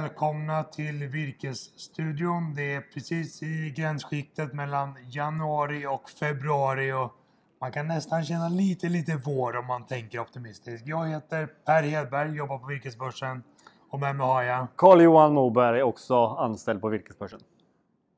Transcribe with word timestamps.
välkomna 0.00 0.64
till 0.64 1.06
Virkesstudion. 1.08 2.54
Det 2.54 2.74
är 2.74 2.80
precis 2.80 3.42
i 3.42 3.74
gränsskiktet 3.76 4.52
mellan 4.52 4.96
januari 5.08 5.86
och 5.86 6.10
februari 6.10 6.92
och 6.92 7.12
man 7.60 7.72
kan 7.72 7.88
nästan 7.88 8.24
känna 8.24 8.48
lite, 8.48 8.88
lite 8.88 9.20
vår 9.24 9.56
om 9.56 9.66
man 9.66 9.86
tänker 9.86 10.18
optimistiskt. 10.18 10.86
Jag 10.86 11.08
heter 11.08 11.46
Per 11.46 11.82
Hedberg, 11.82 12.36
jobbar 12.36 12.58
på 12.58 12.66
Virkesbörsen 12.66 13.42
och 13.90 14.00
med 14.00 14.16
mig 14.16 14.26
har 14.26 14.42
jag 14.42 14.66
Carl-Johan 14.76 15.34
Moberg, 15.34 15.82
också 15.82 16.26
anställd 16.26 16.80
på 16.80 16.88
Virkesbörsen. 16.88 17.40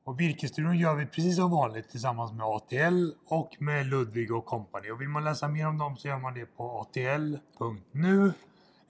Och 0.05 0.19
Virkesstudion 0.19 0.77
gör 0.77 0.95
vi 0.95 1.05
precis 1.05 1.35
som 1.35 1.51
vanligt 1.51 1.89
tillsammans 1.89 2.31
med 2.31 2.45
ATL 2.45 3.09
och 3.29 3.55
med 3.59 3.85
Ludvig 3.85 4.31
och 4.31 4.45
Company. 4.45 4.91
Och 4.91 5.01
vill 5.01 5.09
man 5.09 5.23
läsa 5.23 5.47
mer 5.47 5.67
om 5.67 5.77
dem 5.77 5.97
så 5.97 6.07
gör 6.07 6.17
man 6.17 6.33
det 6.33 6.45
på 6.45 6.79
atl.nu 6.79 8.33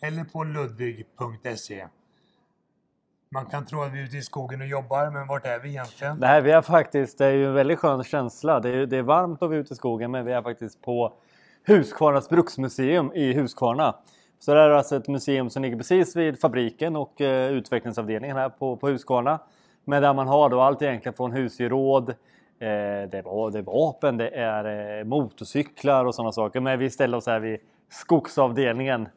eller 0.02 0.24
på 0.24 0.44
ludvig.se. 0.44 1.88
Man 3.30 3.46
kan 3.46 3.66
tro 3.66 3.82
att 3.82 3.94
vi 3.94 4.00
är 4.00 4.04
ute 4.04 4.18
i 4.18 4.22
skogen 4.22 4.62
och 4.62 4.68
jobbar, 4.68 5.10
men 5.10 5.28
vart 5.28 5.46
är 5.46 5.60
vi 5.60 5.70
egentligen? 5.70 6.18
Nej, 6.20 6.42
vi 6.42 6.52
är 6.52 6.62
faktiskt, 6.62 7.18
det 7.18 7.26
är 7.26 7.32
ju 7.32 7.48
en 7.48 7.54
väldigt 7.54 7.80
skön 7.80 8.04
känsla. 8.04 8.60
Det 8.60 8.70
är, 8.70 8.86
det 8.86 8.98
är 8.98 9.02
varmt 9.02 9.42
och 9.42 9.52
vi 9.52 9.56
är 9.56 9.60
ute 9.60 9.74
i 9.74 9.78
skogen, 9.78 10.12
men 10.12 10.26
vi 10.26 10.32
är 10.32 10.42
faktiskt 10.42 10.82
på 10.82 11.14
Huskvarnas 11.68 12.30
bruksmuseum 12.30 13.12
i 13.14 13.34
Huskvarna. 13.34 13.96
Så 14.40 14.54
det 14.54 14.60
här 14.60 14.70
är 14.70 14.74
alltså 14.74 14.96
ett 14.96 15.08
museum 15.08 15.50
som 15.50 15.62
ligger 15.62 15.78
precis 15.78 16.16
vid 16.16 16.40
fabriken 16.40 16.96
och 16.96 17.22
eh, 17.22 17.52
utvecklingsavdelningen 17.52 18.38
här 18.38 18.50
på, 18.50 18.78
på 18.78 18.90
Huskvarna. 18.90 19.40
Men 19.84 20.02
där 20.02 20.14
man 20.14 20.28
har 20.28 20.50
då 20.50 20.62
allt 20.62 20.82
egentligen 20.82 21.14
från 21.14 21.32
husgeråd, 21.32 22.10
eh, 22.10 22.16
det, 22.60 23.18
är, 23.18 23.52
det 23.52 23.60
är 23.60 23.64
vapen, 23.64 24.18
det 24.18 24.30
är 24.30 25.00
eh, 25.00 25.04
motorcyklar 25.04 26.06
och 26.06 26.16
sådana 26.16 26.32
saker. 26.32 26.60
Men 26.60 26.80
vi 26.80 26.90
ställer 26.90 27.18
oss 27.18 27.28
här 27.28 27.40
vid 27.40 27.60
skogsavdelningen. 27.90 29.10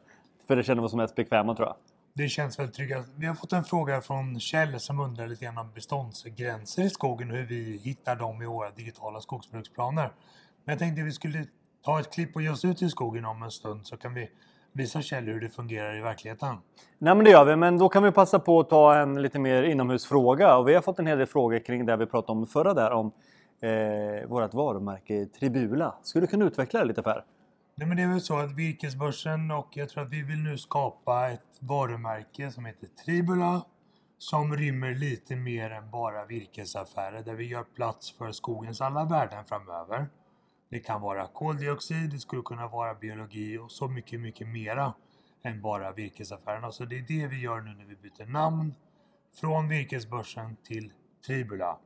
För 0.47 0.55
det 0.55 0.63
känner 0.63 0.81
vi 0.81 0.87
oss 0.87 0.93
mest 0.93 1.15
bekväma 1.15 1.55
tror 1.55 1.67
jag. 1.67 1.75
Det 2.13 2.29
känns 2.29 2.59
väldigt 2.59 2.75
tryggt. 2.75 3.07
Vi 3.15 3.25
har 3.25 3.35
fått 3.35 3.53
en 3.53 3.63
fråga 3.63 4.01
från 4.01 4.39
Kjell 4.39 4.79
som 4.79 4.99
undrar 4.99 5.27
lite 5.27 5.45
grann 5.45 5.57
om 5.57 5.71
beståndsgränser 5.75 6.83
i 6.83 6.89
skogen 6.89 7.31
och 7.31 7.37
hur 7.37 7.45
vi 7.45 7.77
hittar 7.83 8.15
dem 8.15 8.41
i 8.41 8.45
våra 8.45 8.69
digitala 8.69 9.21
skogsbruksplaner. 9.21 10.11
Men 10.65 10.73
jag 10.73 10.79
tänkte 10.79 11.01
att 11.01 11.07
vi 11.07 11.11
skulle 11.11 11.45
ta 11.85 11.99
ett 11.99 12.13
klipp 12.13 12.35
och 12.35 12.41
ge 12.41 12.49
oss 12.49 12.65
ut 12.65 12.81
i 12.81 12.89
skogen 12.89 13.25
om 13.25 13.43
en 13.43 13.51
stund 13.51 13.87
så 13.87 13.97
kan 13.97 14.13
vi 14.13 14.29
visa 14.73 15.01
Kjell 15.01 15.23
hur 15.23 15.41
det 15.41 15.49
fungerar 15.49 15.97
i 15.97 16.01
verkligheten. 16.01 16.55
Nej 16.97 17.15
men 17.15 17.25
det 17.25 17.31
gör 17.31 17.45
vi, 17.45 17.55
men 17.55 17.77
då 17.77 17.89
kan 17.89 18.03
vi 18.03 18.11
passa 18.11 18.39
på 18.39 18.59
att 18.59 18.69
ta 18.69 18.95
en 18.95 19.21
lite 19.21 19.39
mer 19.39 19.63
inomhusfråga. 19.63 20.57
Och 20.57 20.67
vi 20.67 20.73
har 20.73 20.81
fått 20.81 20.99
en 20.99 21.07
hel 21.07 21.17
del 21.17 21.27
frågor 21.27 21.59
kring 21.59 21.85
det 21.85 21.97
vi 21.97 22.05
pratade 22.05 22.39
om 22.39 22.47
förra 22.47 22.73
där 22.73 22.91
om 22.91 23.11
eh, 23.61 24.27
vårt 24.27 24.53
varumärke 24.53 25.25
Tribula. 25.25 25.95
Skulle 26.03 26.25
du 26.25 26.29
kunna 26.31 26.45
utveckla 26.45 26.79
det 26.79 26.85
lite 26.85 27.01
Per? 27.01 27.23
Nej 27.81 27.87
men 27.87 27.97
det 27.97 28.03
är 28.03 28.07
väl 28.07 28.21
så 28.21 28.37
att 28.37 28.51
Virkesbörsen 28.51 29.51
och 29.51 29.67
jag 29.73 29.89
tror 29.89 30.03
att 30.03 30.09
vi 30.09 30.21
vill 30.21 30.39
nu 30.39 30.57
skapa 30.57 31.29
ett 31.29 31.57
varumärke 31.59 32.51
som 32.51 32.65
heter 32.65 32.87
Tribula 32.87 33.65
som 34.17 34.57
rymmer 34.57 34.95
lite 34.95 35.35
mer 35.35 35.71
än 35.71 35.91
bara 35.91 36.25
virkesaffärer 36.25 37.23
där 37.23 37.33
vi 37.33 37.47
gör 37.47 37.63
plats 37.63 38.17
för 38.17 38.31
skogens 38.31 38.81
alla 38.81 39.05
värden 39.05 39.45
framöver. 39.45 40.09
Det 40.69 40.79
kan 40.79 41.01
vara 41.01 41.27
koldioxid, 41.27 42.09
det 42.09 42.19
skulle 42.19 42.41
kunna 42.41 42.67
vara 42.67 42.93
biologi 42.93 43.57
och 43.57 43.71
så 43.71 43.87
mycket, 43.87 44.19
mycket 44.19 44.47
mera 44.47 44.93
än 45.43 45.61
bara 45.61 45.91
virkesaffärerna. 45.91 46.71
Så 46.71 46.85
det 46.85 46.97
är 46.97 47.05
det 47.07 47.27
vi 47.27 47.39
gör 47.39 47.61
nu 47.61 47.73
när 47.73 47.85
vi 47.85 47.95
byter 47.95 48.25
namn 48.25 48.73
från 49.39 49.67
Virkesbörsen 49.67 50.55
till 50.63 50.93
Tribula. 51.25 51.77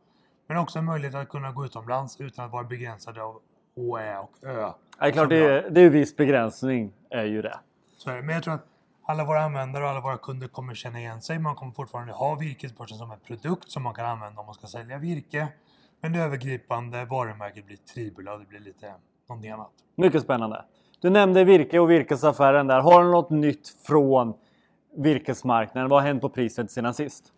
Men 0.48 0.58
också 0.58 0.80
en 0.80 0.86
möjlighet 0.86 1.16
att 1.16 1.30
kunna 1.30 1.52
gå 1.52 1.66
utomlands 1.66 2.22
utan 2.22 2.46
att 2.46 2.52
vara 2.52 2.64
begränsade 2.64 3.24
av 3.24 3.42
Å, 3.76 3.98
Ä 3.98 4.18
och 4.20 4.44
Ö. 4.44 4.72
Ja, 5.00 5.12
klart, 5.12 5.30
det 5.30 5.38
är, 5.38 5.70
det 5.70 5.82
är 5.82 5.90
viss 5.90 6.16
begränsning 6.16 6.94
är 7.10 7.26
ju 7.26 7.42
det. 7.42 7.60
Så 7.98 8.10
är 8.10 8.16
det. 8.16 8.22
Men 8.22 8.36
jag 8.36 8.44
tror 8.44 8.54
att 8.54 8.66
alla 9.06 9.26
våra 9.26 9.44
användare 9.44 9.84
och 9.84 9.90
alla 9.90 10.02
våra 10.02 10.18
kunder 10.18 10.48
kommer 10.48 10.74
känna 10.74 11.00
igen 11.00 11.22
sig. 11.22 11.40
Man 11.40 11.56
kommer 11.56 11.72
fortfarande 11.72 12.14
ha 12.14 12.36
Virkesbörsen 12.36 12.98
som 12.98 13.12
en 13.12 13.20
produkt 13.20 13.72
som 13.72 13.84
man 13.84 13.94
kan 13.94 14.06
använda 14.06 14.40
om 14.40 14.46
man 14.46 14.56
ska 14.56 14.68
sälja 14.68 14.98
virke. 14.98 15.48
Men 16.02 16.14
det 16.14 16.20
övergripande 16.20 17.06
varumärket 17.06 17.66
blir 17.66 17.78
Tribula 17.78 18.34
och 18.34 18.40
det 18.40 18.46
blir 18.46 18.60
lite 18.60 18.94
någonting 19.30 19.52
annat. 19.52 19.72
Mycket 19.96 20.22
spännande. 20.22 20.66
Du 21.02 21.10
nämnde 21.10 21.44
virke 21.44 21.80
och 21.80 21.92
virkesaffären 21.92 22.68
där. 22.68 22.80
Har 22.80 23.04
du 23.04 23.12
något 23.12 23.30
nytt 23.30 23.68
från 23.88 24.34
virkesmarknaden? 24.98 25.90
Vad 25.90 26.02
har 26.02 26.08
hänt 26.08 26.22
på 26.22 26.30
priset 26.30 26.72
sedan 26.72 26.94
sist? 26.94 27.32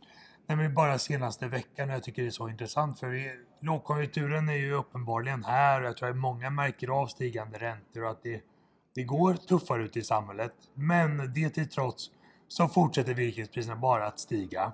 Nej, 0.50 0.58
men 0.58 0.74
bara 0.74 1.00
senaste 1.00 1.48
veckan 1.48 1.90
och 1.90 1.96
jag 1.96 2.04
tycker 2.04 2.22
det 2.22 2.28
är 2.28 2.32
så 2.32 2.50
intressant 2.50 3.00
för 3.00 3.08
vi, 3.08 3.32
lågkonjunkturen 3.62 4.50
är 4.50 4.54
ju 4.54 4.74
uppenbarligen 4.74 5.44
här 5.44 5.82
och 5.82 5.88
jag 5.88 5.98
tror 5.98 6.10
att 6.10 6.18
många 6.18 6.50
märker 6.50 6.88
av 6.88 7.08
stigande 7.08 7.58
räntor 7.58 8.04
och 8.04 8.10
att 8.12 8.24
det, 8.24 8.42
det 8.96 9.04
går 9.04 9.34
tuffare 9.34 9.84
ut 9.84 9.98
i 9.98 10.04
samhället. 10.04 10.54
Men 10.74 11.34
det 11.34 11.50
till 11.50 11.70
trots 11.70 12.12
så 12.48 12.68
fortsätter 12.68 13.14
virkespriserna 13.14 13.76
bara 13.76 14.08
att 14.08 14.20
stiga. 14.20 14.74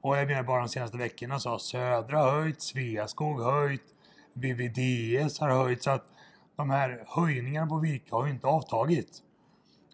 Och 0.00 0.16
jag 0.16 0.26
menar 0.26 0.42
bara 0.42 0.60
de 0.60 0.68
senaste 0.68 0.96
veckorna 0.96 1.40
så 1.40 1.50
har 1.50 1.58
Södra 1.58 2.30
höjt, 2.30 2.62
Sveaskog 2.62 3.42
höjt, 3.42 3.94
VVDS 4.32 5.40
har 5.40 5.50
höjt 5.50 5.82
så 5.82 5.90
att 5.90 6.06
de 6.56 6.70
här 6.70 7.04
höjningarna 7.06 7.66
på 7.66 7.78
virke 7.78 8.14
har 8.14 8.26
ju 8.26 8.32
inte 8.32 8.46
avtagit. 8.46 9.22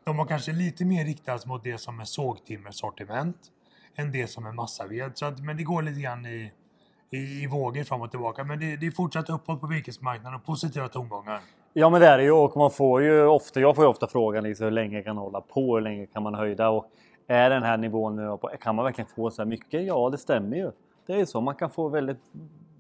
De 0.04 0.19
har 0.19 0.26
kanske 0.26 0.53
lite 0.53 0.84
mer 0.84 1.04
riktats 1.04 1.47
mot 1.47 1.64
det 1.64 1.78
som 1.78 2.00
är 2.00 2.04
sågtimmersortiment 2.04 3.50
än 3.97 4.12
det 4.12 4.27
som 4.27 4.47
är 4.47 4.53
massaved. 4.53 5.10
Så 5.15 5.27
att, 5.27 5.41
men 5.41 5.56
det 5.56 5.62
går 5.62 5.82
lite 5.82 6.00
grann 6.00 6.27
i, 6.27 6.53
i, 7.10 7.43
i 7.43 7.47
vågor 7.47 7.84
fram 7.84 8.03
och 8.03 8.10
tillbaka. 8.10 8.44
Men 8.44 8.60
det, 8.60 8.77
det 8.77 8.87
är 8.87 8.91
fortsatt 8.91 9.31
uppåt 9.31 9.60
på 9.60 9.66
virkesmarknaden 9.66 10.34
och 10.34 10.47
positiva 10.47 10.88
tongångar. 10.88 11.41
Ja 11.72 11.91
men 11.91 12.00
det 12.00 12.06
är 12.06 12.19
det 12.19 12.25
ju 12.25 12.33
och 12.33 12.56
man 12.56 12.71
får 12.71 13.03
ju 13.03 13.27
ofta, 13.27 13.60
jag 13.60 13.77
får 13.77 13.84
ju 13.84 13.88
ofta 13.88 14.06
frågan 14.06 14.44
liksom, 14.44 14.65
hur 14.65 14.71
länge 14.71 15.03
kan 15.03 15.16
hålla 15.16 15.41
på, 15.41 15.75
hur 15.75 15.81
länge 15.81 16.06
kan 16.06 16.22
man 16.22 16.34
höjda? 16.34 16.69
Och 16.69 16.91
är 17.27 17.50
den 17.50 17.62
här 17.62 17.77
nivån 17.77 18.16
nu 18.16 18.37
på, 18.37 18.50
kan 18.60 18.75
man 18.75 18.84
verkligen 18.84 19.09
få 19.16 19.31
så 19.31 19.43
här 19.43 19.47
mycket? 19.47 19.87
Ja 19.87 20.10
det 20.10 20.19
stämmer 20.19 20.56
ju. 20.56 20.71
Det 21.06 21.21
är 21.21 21.25
så, 21.25 21.41
man 21.41 21.54
kan 21.54 21.71
få 21.71 21.88
väldigt 21.88 22.21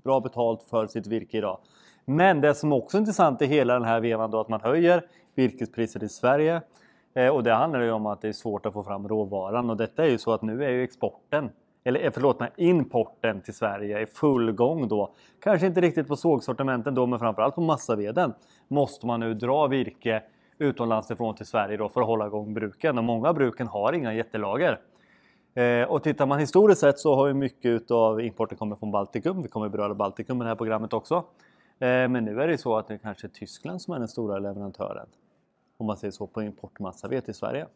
bra 0.04 0.20
betalt 0.20 0.62
för 0.62 0.86
sitt 0.86 1.06
virke 1.06 1.38
idag. 1.38 1.58
Men 2.04 2.40
det 2.40 2.54
som 2.54 2.72
också 2.72 2.96
är 2.96 2.98
intressant 2.98 3.42
i 3.42 3.46
hela 3.46 3.74
den 3.74 3.84
här 3.84 4.00
vevan 4.00 4.30
då 4.30 4.40
att 4.40 4.48
man 4.48 4.60
höjer 4.60 5.06
virkespriset 5.34 6.02
i 6.02 6.08
Sverige. 6.08 6.62
Eh, 7.14 7.28
och 7.28 7.42
det 7.42 7.52
handlar 7.52 7.80
ju 7.80 7.90
om 7.90 8.06
att 8.06 8.20
det 8.20 8.28
är 8.28 8.32
svårt 8.32 8.66
att 8.66 8.72
få 8.72 8.82
fram 8.82 9.08
råvaran 9.08 9.70
och 9.70 9.76
detta 9.76 10.04
är 10.04 10.10
ju 10.10 10.18
så 10.18 10.32
att 10.32 10.42
nu 10.42 10.64
är 10.64 10.70
ju 10.70 10.82
exporten 10.82 11.50
eller 11.84 12.04
eh, 12.04 12.10
förlåt 12.14 12.40
mig, 12.40 12.50
importen 12.56 13.40
till 13.40 13.54
Sverige 13.54 14.00
i 14.00 14.06
full 14.06 14.52
gång 14.52 14.88
då. 14.88 15.14
Kanske 15.40 15.66
inte 15.66 15.80
riktigt 15.80 16.08
på 16.08 16.16
sågsortimenten 16.16 16.94
då 16.94 17.06
men 17.06 17.18
framförallt 17.18 17.54
på 17.54 17.60
massaveden 17.60 18.32
måste 18.68 19.06
man 19.06 19.20
nu 19.20 19.34
dra 19.34 19.66
virke 19.66 20.22
utomlands 20.58 21.10
ifrån 21.10 21.34
till 21.34 21.46
Sverige 21.46 21.76
då 21.76 21.88
för 21.88 22.00
att 22.00 22.06
hålla 22.06 22.26
igång 22.26 22.54
bruken 22.54 22.98
och 22.98 23.04
många 23.04 23.28
av 23.28 23.34
bruken 23.34 23.66
har 23.66 23.92
inga 23.92 24.14
jättelager. 24.14 24.80
Eh, 25.54 25.82
och 25.82 26.02
tittar 26.02 26.26
man 26.26 26.38
historiskt 26.38 26.80
sett 26.80 26.98
så 26.98 27.14
har 27.14 27.26
ju 27.26 27.34
mycket 27.34 27.90
av 27.90 28.20
importen 28.20 28.58
kommit 28.58 28.78
från 28.78 28.90
Baltikum. 28.90 29.42
Vi 29.42 29.48
kommer 29.48 29.68
beröra 29.68 29.94
Baltikum 29.94 30.40
i 30.40 30.44
det 30.44 30.48
här 30.48 30.56
programmet 30.56 30.92
också. 30.92 31.14
Eh, 31.78 32.08
men 32.08 32.24
nu 32.24 32.42
är 32.42 32.48
det 32.48 32.58
så 32.58 32.76
att 32.76 32.88
det 32.88 32.98
kanske 32.98 33.26
är 33.26 33.28
Tyskland 33.28 33.82
som 33.82 33.94
är 33.94 33.98
den 33.98 34.08
stora 34.08 34.38
leverantören. 34.38 35.06
Om 35.84 35.86
man 35.86 35.96
säger 35.96 36.12
så 36.12 36.26
på 36.26 36.42
importmassaved 36.42 37.28
i 37.28 37.34
Sverige. 37.34 37.66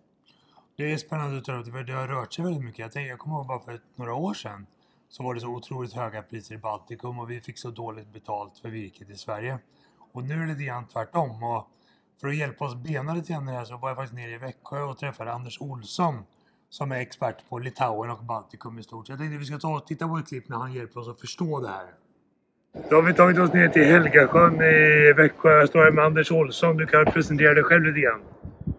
Det 0.76 0.92
är 0.92 0.96
spännande 0.96 1.38
att 1.38 1.64
du 1.64 1.72
för 1.72 1.84
det 1.84 1.92
har 1.92 2.08
rört 2.08 2.32
sig 2.32 2.44
väldigt 2.44 2.64
mycket. 2.64 2.78
Jag, 2.78 2.92
tänkte, 2.92 3.08
jag 3.08 3.19
kommer 3.19 3.36
ihåg 3.36 3.46
bara 3.46 3.60
för 3.60 3.80
några 3.96 4.14
år 4.14 4.34
sedan 4.34 4.66
så 5.08 5.22
var 5.22 5.34
det 5.34 5.41
så 5.41 5.48
otroligt 5.48 5.92
höga 5.92 6.22
priser 6.22 6.54
i 6.54 6.58
Baltikum 6.58 7.18
och 7.18 7.30
vi 7.30 7.41
fick 7.41 7.58
så 7.58 7.70
dåligt 7.70 8.12
betalt 8.12 8.58
för 8.58 8.68
virket 8.68 9.10
i 9.10 9.16
Sverige. 9.16 9.58
Och 10.12 10.24
nu 10.24 10.34
är 10.34 10.38
det 10.38 10.47
lite 10.47 10.64
grann 10.64 10.86
tvärtom. 10.86 11.42
Och 11.42 11.68
för 12.20 12.28
att 12.28 12.36
hjälpa 12.36 12.64
oss 12.64 12.74
bena 12.74 13.14
lite 13.14 13.32
grann 13.32 13.48
i 13.48 13.52
det 13.52 13.58
här 13.58 13.64
så 13.64 13.76
var 13.76 13.88
jag 13.88 13.97
faktiskt 13.97 14.14
nere 14.14 14.30
i 14.30 14.38
Växjö 14.38 14.82
och 14.82 14.98
träffade 14.98 15.32
Anders 15.32 15.60
Olsson 15.60 16.24
som 16.68 16.92
är 16.92 16.97
expert 16.97 17.48
på 17.48 17.58
Litauen 17.58 18.10
och 18.10 18.24
Baltikum 18.24 18.78
i 18.78 18.82
stort. 18.82 19.06
Så 19.06 19.12
jag 19.12 19.18
tänkte 19.18 19.36
att 19.36 19.42
vi 19.42 19.47
ska 19.47 19.58
ta 19.58 19.76
och 19.76 19.86
titta 19.86 20.08
på 20.08 20.16
ett 20.16 20.28
klipp 20.28 20.48
när 20.48 20.56
han 20.56 20.72
hjälper 20.72 21.00
oss 21.00 21.08
att 21.08 21.20
förstå 21.20 21.60
det 21.60 21.68
här. 21.68 21.94
Då 22.91 22.97
har 22.97 23.03
vi 23.03 23.15
tagit 23.15 23.39
oss 23.39 23.53
ner 23.53 23.69
till 23.69 23.84
Helgasjön 23.84 24.54
i 24.63 25.13
Växjö. 25.13 25.59
Jag 25.59 25.69
står 25.69 25.80
här 25.80 25.91
med 25.91 26.04
Anders 26.04 26.33
Olsson. 26.33 26.77
Du 26.77 26.86
kan 26.86 27.04
presentera 27.04 27.54
dig 27.54 27.65
själv 27.65 27.84
lite 27.84 28.01
grann. 28.01 28.21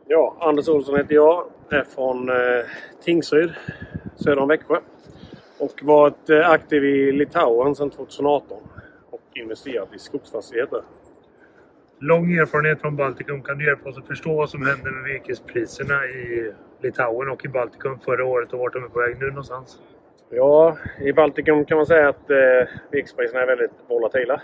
Ja, 0.08 0.38
Anders 0.40 0.68
Olsson 0.68 0.98
heter 0.98 1.16
jag. 1.16 1.44
Är 1.70 1.84
från 1.96 2.30
eh, 2.30 2.36
Tingsryd, 3.04 3.54
söder 4.16 4.40
om 4.40 4.48
Växjö. 4.48 4.76
Och 5.60 5.80
varit 5.82 6.30
eh, 6.30 6.50
aktiv 6.50 6.86
i 6.86 7.12
Litauen 7.12 7.76
sedan 7.76 7.90
2018. 7.90 8.58
Och 9.10 9.22
investerat 9.34 9.94
i 9.96 10.00
skogsfastigheter. 10.00 10.82
Lång 12.00 12.34
erfarenhet 12.34 12.82
från 12.82 12.96
Baltikum. 12.96 13.42
Kan 13.42 13.58
du 13.58 13.66
hjälpa 13.66 13.90
oss 13.90 13.98
att 13.98 14.08
förstå 14.08 14.36
vad 14.36 14.50
som 14.50 14.68
hände 14.68 14.92
med 14.92 15.04
virkespriserna 15.04 16.06
i 16.06 16.52
Litauen 16.82 17.30
och 17.30 17.46
i 17.46 17.48
Baltikum 17.48 18.00
förra 18.00 18.26
året 18.26 18.54
och 18.54 18.60
vart 18.60 18.74
de 18.74 18.84
är 18.84 18.88
på 18.88 19.00
väg 19.00 19.20
nu 19.20 19.28
någonstans? 19.28 19.80
Ja, 20.32 20.78
i 21.02 21.14
Baltikum 21.14 21.66
kan 21.66 21.78
man 21.78 21.86
säga 21.86 22.10
att 22.10 22.30
eh, 22.30 22.68
virkespriserna 22.92 23.42
är 23.42 23.48
väldigt 23.48 23.72
volatila. 23.88 24.42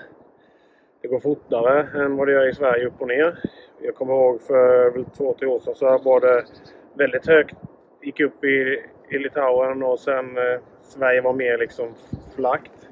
Det 1.01 1.07
går 1.07 1.19
fortare 1.19 2.03
än 2.03 2.17
vad 2.17 2.27
det 2.27 2.33
gör 2.33 2.49
i 2.49 2.53
Sverige 2.53 2.87
upp 2.87 3.01
och 3.01 3.07
ner. 3.07 3.39
Jag 3.81 3.95
kommer 3.95 4.13
ihåg 4.13 4.41
för 4.41 4.91
väl 4.91 5.05
två, 5.05 5.35
tre 5.39 5.47
år 5.47 5.59
sedan 5.59 5.75
så 5.75 5.97
var 5.97 6.19
det 6.19 6.45
väldigt 6.93 7.27
högt. 7.27 7.55
Gick 8.01 8.19
upp 8.19 8.43
i, 8.43 8.83
i 9.09 9.17
Litauen 9.17 9.83
och 9.83 9.99
sen 9.99 10.37
eh, 10.37 10.59
Sverige 10.81 11.21
var 11.21 11.33
mer 11.33 11.57
liksom 11.57 11.93
flackt. 12.35 12.89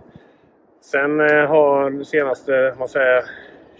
Sen 0.81 1.19
eh, 1.19 1.45
har 1.47 1.89
det 1.89 2.05
senaste, 2.05 2.75
man 2.79 2.87
säger 2.87 3.23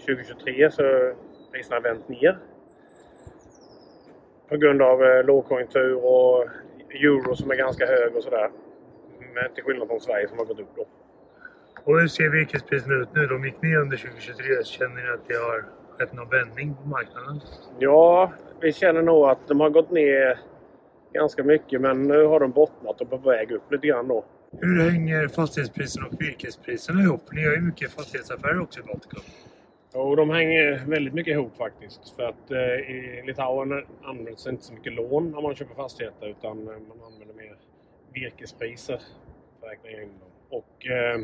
2023 0.06 0.70
så 0.70 1.12
priserna 1.52 1.80
vänt 1.80 2.08
ner. 2.08 2.38
På 4.48 4.56
grund 4.56 4.82
av 4.82 5.04
eh, 5.04 5.24
lågkonjunktur 5.24 6.04
och 6.04 6.46
euro 6.90 7.36
som 7.36 7.50
är 7.50 7.56
ganska 7.56 7.86
hög 7.86 8.16
och 8.16 8.22
sådär. 8.22 8.50
Men 9.34 9.54
till 9.54 9.64
skillnad 9.64 9.88
från 9.88 10.00
Sverige 10.00 10.28
som 10.28 10.38
har 10.38 10.44
gått 10.44 10.60
upp 10.60 10.76
då. 10.76 10.86
Och 11.84 12.00
hur 12.00 12.08
ser 12.08 12.28
virkespriserna 12.28 12.94
ut 12.94 13.08
nu? 13.14 13.26
De 13.26 13.44
gick 13.44 13.62
ner 13.62 13.76
under 13.76 13.96
2023. 13.96 14.44
Känner 14.64 15.02
ni 15.02 15.08
att 15.08 15.28
det 15.28 15.34
har 15.34 15.64
skett 15.98 16.12
någon 16.12 16.28
vändning 16.28 16.74
på 16.74 16.88
marknaden? 16.88 17.40
Ja, 17.78 18.32
vi 18.60 18.72
känner 18.72 19.02
nog 19.02 19.28
att 19.28 19.48
de 19.48 19.60
har 19.60 19.70
gått 19.70 19.90
ner 19.90 20.38
ganska 21.12 21.44
mycket 21.44 21.80
men 21.80 22.02
nu 22.02 22.24
har 22.24 22.40
de 22.40 22.50
bottnat 22.50 23.00
och 23.00 23.10
på 23.10 23.16
väg 23.16 23.52
upp 23.52 23.72
lite 23.72 23.86
grann 23.86 24.08
då. 24.08 24.24
Hur 24.60 24.90
hänger 24.90 25.28
fastighetspriserna 25.28 26.06
och 26.06 26.20
virkespriserna 26.20 27.02
ihop? 27.02 27.32
Ni 27.32 27.44
har 27.44 27.52
ju 27.52 27.60
mycket 27.60 27.92
fastighetsaffärer 27.92 28.60
också 28.60 28.80
i 28.80 28.82
Baltikum. 28.82 29.22
Och 29.94 30.16
de 30.16 30.30
hänger 30.30 30.84
väldigt 30.86 31.14
mycket 31.14 31.32
ihop 31.32 31.56
faktiskt. 31.56 32.16
För 32.16 32.22
att 32.22 32.50
eh, 32.50 32.58
i 32.58 33.22
Litauen 33.26 33.84
används 34.04 34.46
inte 34.46 34.64
så 34.64 34.72
mycket 34.72 34.92
lån 34.92 35.30
när 35.30 35.40
man 35.42 35.54
köper 35.54 35.74
fastigheter 35.74 36.26
utan 36.26 36.58
eh, 36.58 36.74
man 36.88 37.12
använder 37.12 37.34
mer 37.34 37.56
virkespriser 38.12 39.00
räkna 39.70 39.90
in 39.90 39.98
dem. 39.98 40.30
Och 40.50 40.86
eh, 40.86 41.20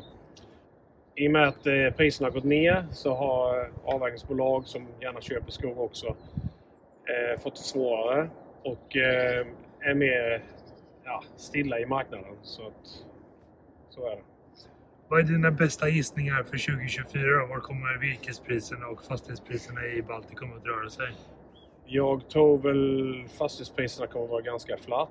i 1.14 1.28
och 1.28 1.32
med 1.32 1.48
att 1.48 1.66
eh, 1.66 1.90
priserna 1.96 2.26
har 2.26 2.32
gått 2.32 2.44
ner 2.44 2.86
så 2.92 3.14
har 3.14 3.70
avverkningsbolag 3.84 4.66
som 4.66 4.86
gärna 5.00 5.20
köper 5.20 5.50
skog 5.50 5.78
också 5.78 6.06
eh, 6.06 7.40
fått 7.40 7.54
det 7.54 7.62
svårare 7.62 8.30
och 8.64 8.96
eh, 8.96 9.46
är 9.80 9.94
mer 9.94 10.44
ja, 11.04 11.22
stilla 11.36 11.80
i 11.80 11.86
marknaden. 11.86 12.36
Så, 12.42 12.66
att, 12.66 13.04
så 13.90 14.06
är 14.06 14.16
det. 14.16 14.22
Vad 15.08 15.20
är 15.20 15.24
dina 15.24 15.50
bästa 15.50 15.88
gissningar 15.88 16.42
för 16.42 16.58
2024? 16.58 17.40
då? 17.40 17.46
Var 17.46 17.60
kommer 17.60 17.98
virkespriserna 17.98 18.86
och 18.86 19.04
fastighetspriserna 19.04 19.86
i 19.86 20.02
Baltikum 20.02 20.52
att 20.56 20.66
röra 20.66 20.90
sig? 20.90 21.12
Jag 21.86 22.28
tror 22.28 22.58
väl 22.58 23.28
fastighetspriserna 23.28 24.06
kommer 24.06 24.24
att 24.24 24.30
vara 24.30 24.42
ganska 24.42 24.76
flat. 24.76 25.10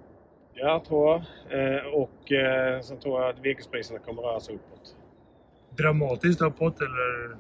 Ja, 0.62 0.84
tror 0.88 1.10
jag. 1.50 1.76
Eh, 1.76 1.86
och 1.86 2.32
eh, 2.32 2.82
sen 2.82 3.00
tror 3.00 3.22
jag 3.22 3.30
att 3.30 3.40
virkespriserna 3.40 4.00
kommer 4.00 4.22
röra 4.22 4.40
sig 4.40 4.56
uppåt. 4.56 4.96
Dramatiskt 5.78 6.42
uppåt 6.42 6.82
eller? 6.82 7.38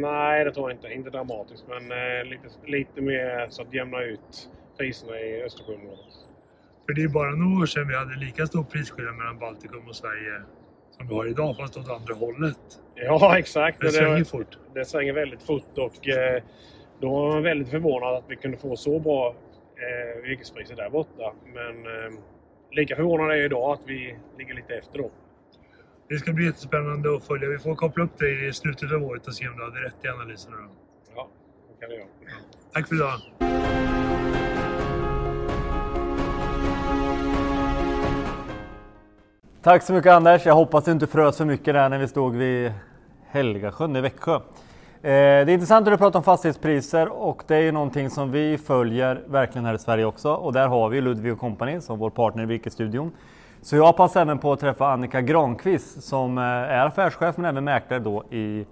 Nej, 0.00 0.44
det 0.44 0.52
tror 0.52 0.70
jag 0.70 0.76
inte. 0.76 0.88
Inte 0.88 1.10
dramatiskt, 1.10 1.64
men 1.68 1.92
eh, 1.92 2.24
lite, 2.24 2.48
lite 2.66 3.00
mer 3.00 3.46
så 3.50 3.62
att 3.62 3.74
jämna 3.74 4.02
ut 4.02 4.50
priserna 4.78 5.20
i 5.20 5.42
Östersjöområdet. 5.42 6.14
För 6.86 6.94
det 6.94 7.02
är 7.02 7.08
bara 7.08 7.30
några 7.30 7.62
år 7.62 7.66
sedan 7.66 7.88
vi 7.88 7.96
hade 7.96 8.16
lika 8.16 8.46
stor 8.46 8.62
prisskillnad 8.64 9.14
mellan 9.14 9.38
Baltikum 9.38 9.88
och 9.88 9.96
Sverige 9.96 10.42
som 10.90 11.08
vi 11.08 11.14
har 11.14 11.26
idag, 11.26 11.56
fast 11.56 11.76
åt 11.76 11.90
andra 11.90 12.14
hållet. 12.14 12.80
Ja, 12.94 13.38
exakt. 13.38 13.80
Det 13.80 13.90
svänger 13.90 14.24
fort. 14.24 14.58
Det 14.74 14.84
svänger 14.84 15.12
väldigt 15.12 15.42
fort 15.42 15.78
och 15.78 16.08
då 17.00 17.10
var 17.10 17.32
man 17.32 17.42
väldigt 17.42 17.68
förvånad 17.68 18.14
att 18.14 18.24
vi 18.28 18.36
kunde 18.36 18.56
få 18.56 18.76
så 18.76 18.98
bra 18.98 19.34
eh, 19.80 20.22
virkespriser 20.22 20.76
där 20.76 20.90
borta. 20.90 21.32
Men 21.54 21.86
eh, 21.86 22.12
lika 22.70 22.96
förvånad 22.96 23.30
är 23.30 23.34
jag 23.34 23.44
idag 23.44 23.72
att 23.72 23.80
vi 23.86 24.16
ligger 24.38 24.54
lite 24.54 24.74
efter 24.74 24.98
då. 24.98 25.10
Det 26.08 26.18
ska 26.18 26.32
bli 26.32 26.44
jättespännande 26.44 27.16
att 27.16 27.24
följa. 27.24 27.48
Vi 27.48 27.58
får 27.58 27.74
koppla 27.74 28.04
upp 28.04 28.18
dig 28.18 28.48
i 28.48 28.52
slutet 28.52 28.92
av 28.92 29.02
året 29.02 29.26
och 29.26 29.34
se 29.34 29.48
om 29.48 29.56
du 29.56 29.64
hade 29.64 29.80
rätt 29.80 30.04
i 30.04 30.08
analyserna. 30.08 30.56
Då. 30.56 30.70
Ja, 31.14 31.28
det 31.68 31.80
kan 31.80 31.90
vi 31.90 31.96
göra. 31.96 32.06
Tack 32.72 32.88
för 32.88 32.94
idag! 32.94 33.20
Tack 39.62 39.82
så 39.82 39.92
mycket 39.92 40.12
Anders. 40.12 40.46
Jag 40.46 40.54
hoppas 40.54 40.84
du 40.84 40.92
inte 40.92 41.06
frös 41.06 41.38
för 41.38 41.44
mycket 41.44 41.74
där 41.74 41.88
när 41.88 41.98
vi 41.98 42.08
stod 42.08 42.36
vid 42.36 42.72
Helgasjön 43.26 43.96
i 43.96 44.00
Växjö. 44.00 44.40
Eh, 45.02 45.10
det 45.10 45.12
är 45.12 45.48
intressant 45.48 45.88
att 45.88 45.92
du 45.94 45.98
pratar 45.98 46.18
om 46.18 46.22
fastighetspriser 46.22 47.08
och 47.08 47.42
det 47.46 47.56
är 47.56 47.60
ju 47.60 47.72
någonting 47.72 48.10
som 48.10 48.30
vi 48.30 48.58
följer 48.58 49.22
verkligen 49.26 49.64
här 49.64 49.74
i 49.74 49.78
Sverige 49.78 50.04
också 50.04 50.32
och 50.34 50.52
där 50.52 50.68
har 50.68 50.88
vi 50.88 51.00
Ludvig 51.00 51.38
Company 51.38 51.80
som 51.80 51.98
vår 51.98 52.10
partner 52.10 52.42
i 52.42 52.46
Virkesstudion. 52.46 53.12
Så 53.62 53.76
jag 53.76 53.96
passar 53.96 54.20
även 54.20 54.38
på 54.38 54.52
att 54.52 54.60
träffa 54.60 54.92
Annika 54.92 55.20
Granqvist 55.20 56.02
som 56.02 56.38
eh, 56.38 56.44
är 56.44 56.86
affärschef 56.86 57.36
men 57.36 57.44
även 57.44 57.64
mäklare 57.64 58.00
då 58.00 58.24
i 58.30 58.66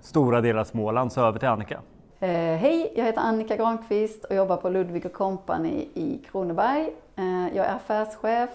stora 0.00 0.40
delar 0.40 0.60
av 0.60 0.64
Småland. 0.64 1.12
Så 1.12 1.20
över 1.20 1.38
till 1.38 1.48
Annika. 1.48 1.80
Eh, 2.20 2.28
hej, 2.30 2.92
jag 2.96 3.04
heter 3.04 3.20
Annika 3.20 3.56
Granqvist 3.56 4.24
och 4.24 4.36
jobbar 4.36 4.56
på 4.56 4.68
Ludvig 4.68 5.12
Company 5.12 5.88
i 5.94 6.22
Kronoberg. 6.30 6.90
Eh, 7.16 7.56
jag 7.56 7.66
är 7.66 7.74
affärschef 7.74 8.50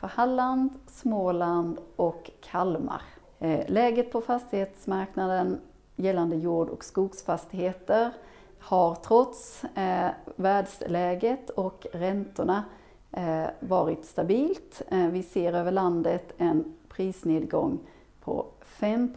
för 0.00 0.06
Halland, 0.06 0.70
Småland 0.86 1.78
och 1.96 2.30
Kalmar. 2.50 3.02
Eh, 3.40 3.60
läget 3.66 4.12
på 4.12 4.20
fastighetsmarknaden 4.20 5.60
gällande 6.02 6.36
jord 6.36 6.68
och 6.68 6.84
skogsfastigheter 6.84 8.12
har 8.58 8.94
trots 8.94 9.64
eh, 9.64 10.10
världsläget 10.36 11.50
och 11.50 11.86
räntorna 11.92 12.64
eh, 13.12 13.44
varit 13.60 14.04
stabilt. 14.04 14.82
Eh, 14.88 15.06
vi 15.06 15.22
ser 15.22 15.52
över 15.52 15.70
landet 15.70 16.34
en 16.38 16.64
prisnedgång 16.88 17.78
på 18.20 18.46
5 18.60 19.14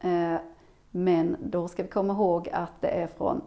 eh, 0.00 0.36
men 0.90 1.36
då 1.40 1.68
ska 1.68 1.82
vi 1.82 1.88
komma 1.88 2.12
ihåg 2.12 2.48
att 2.52 2.80
det 2.80 2.88
är 2.88 3.06
från 3.06 3.42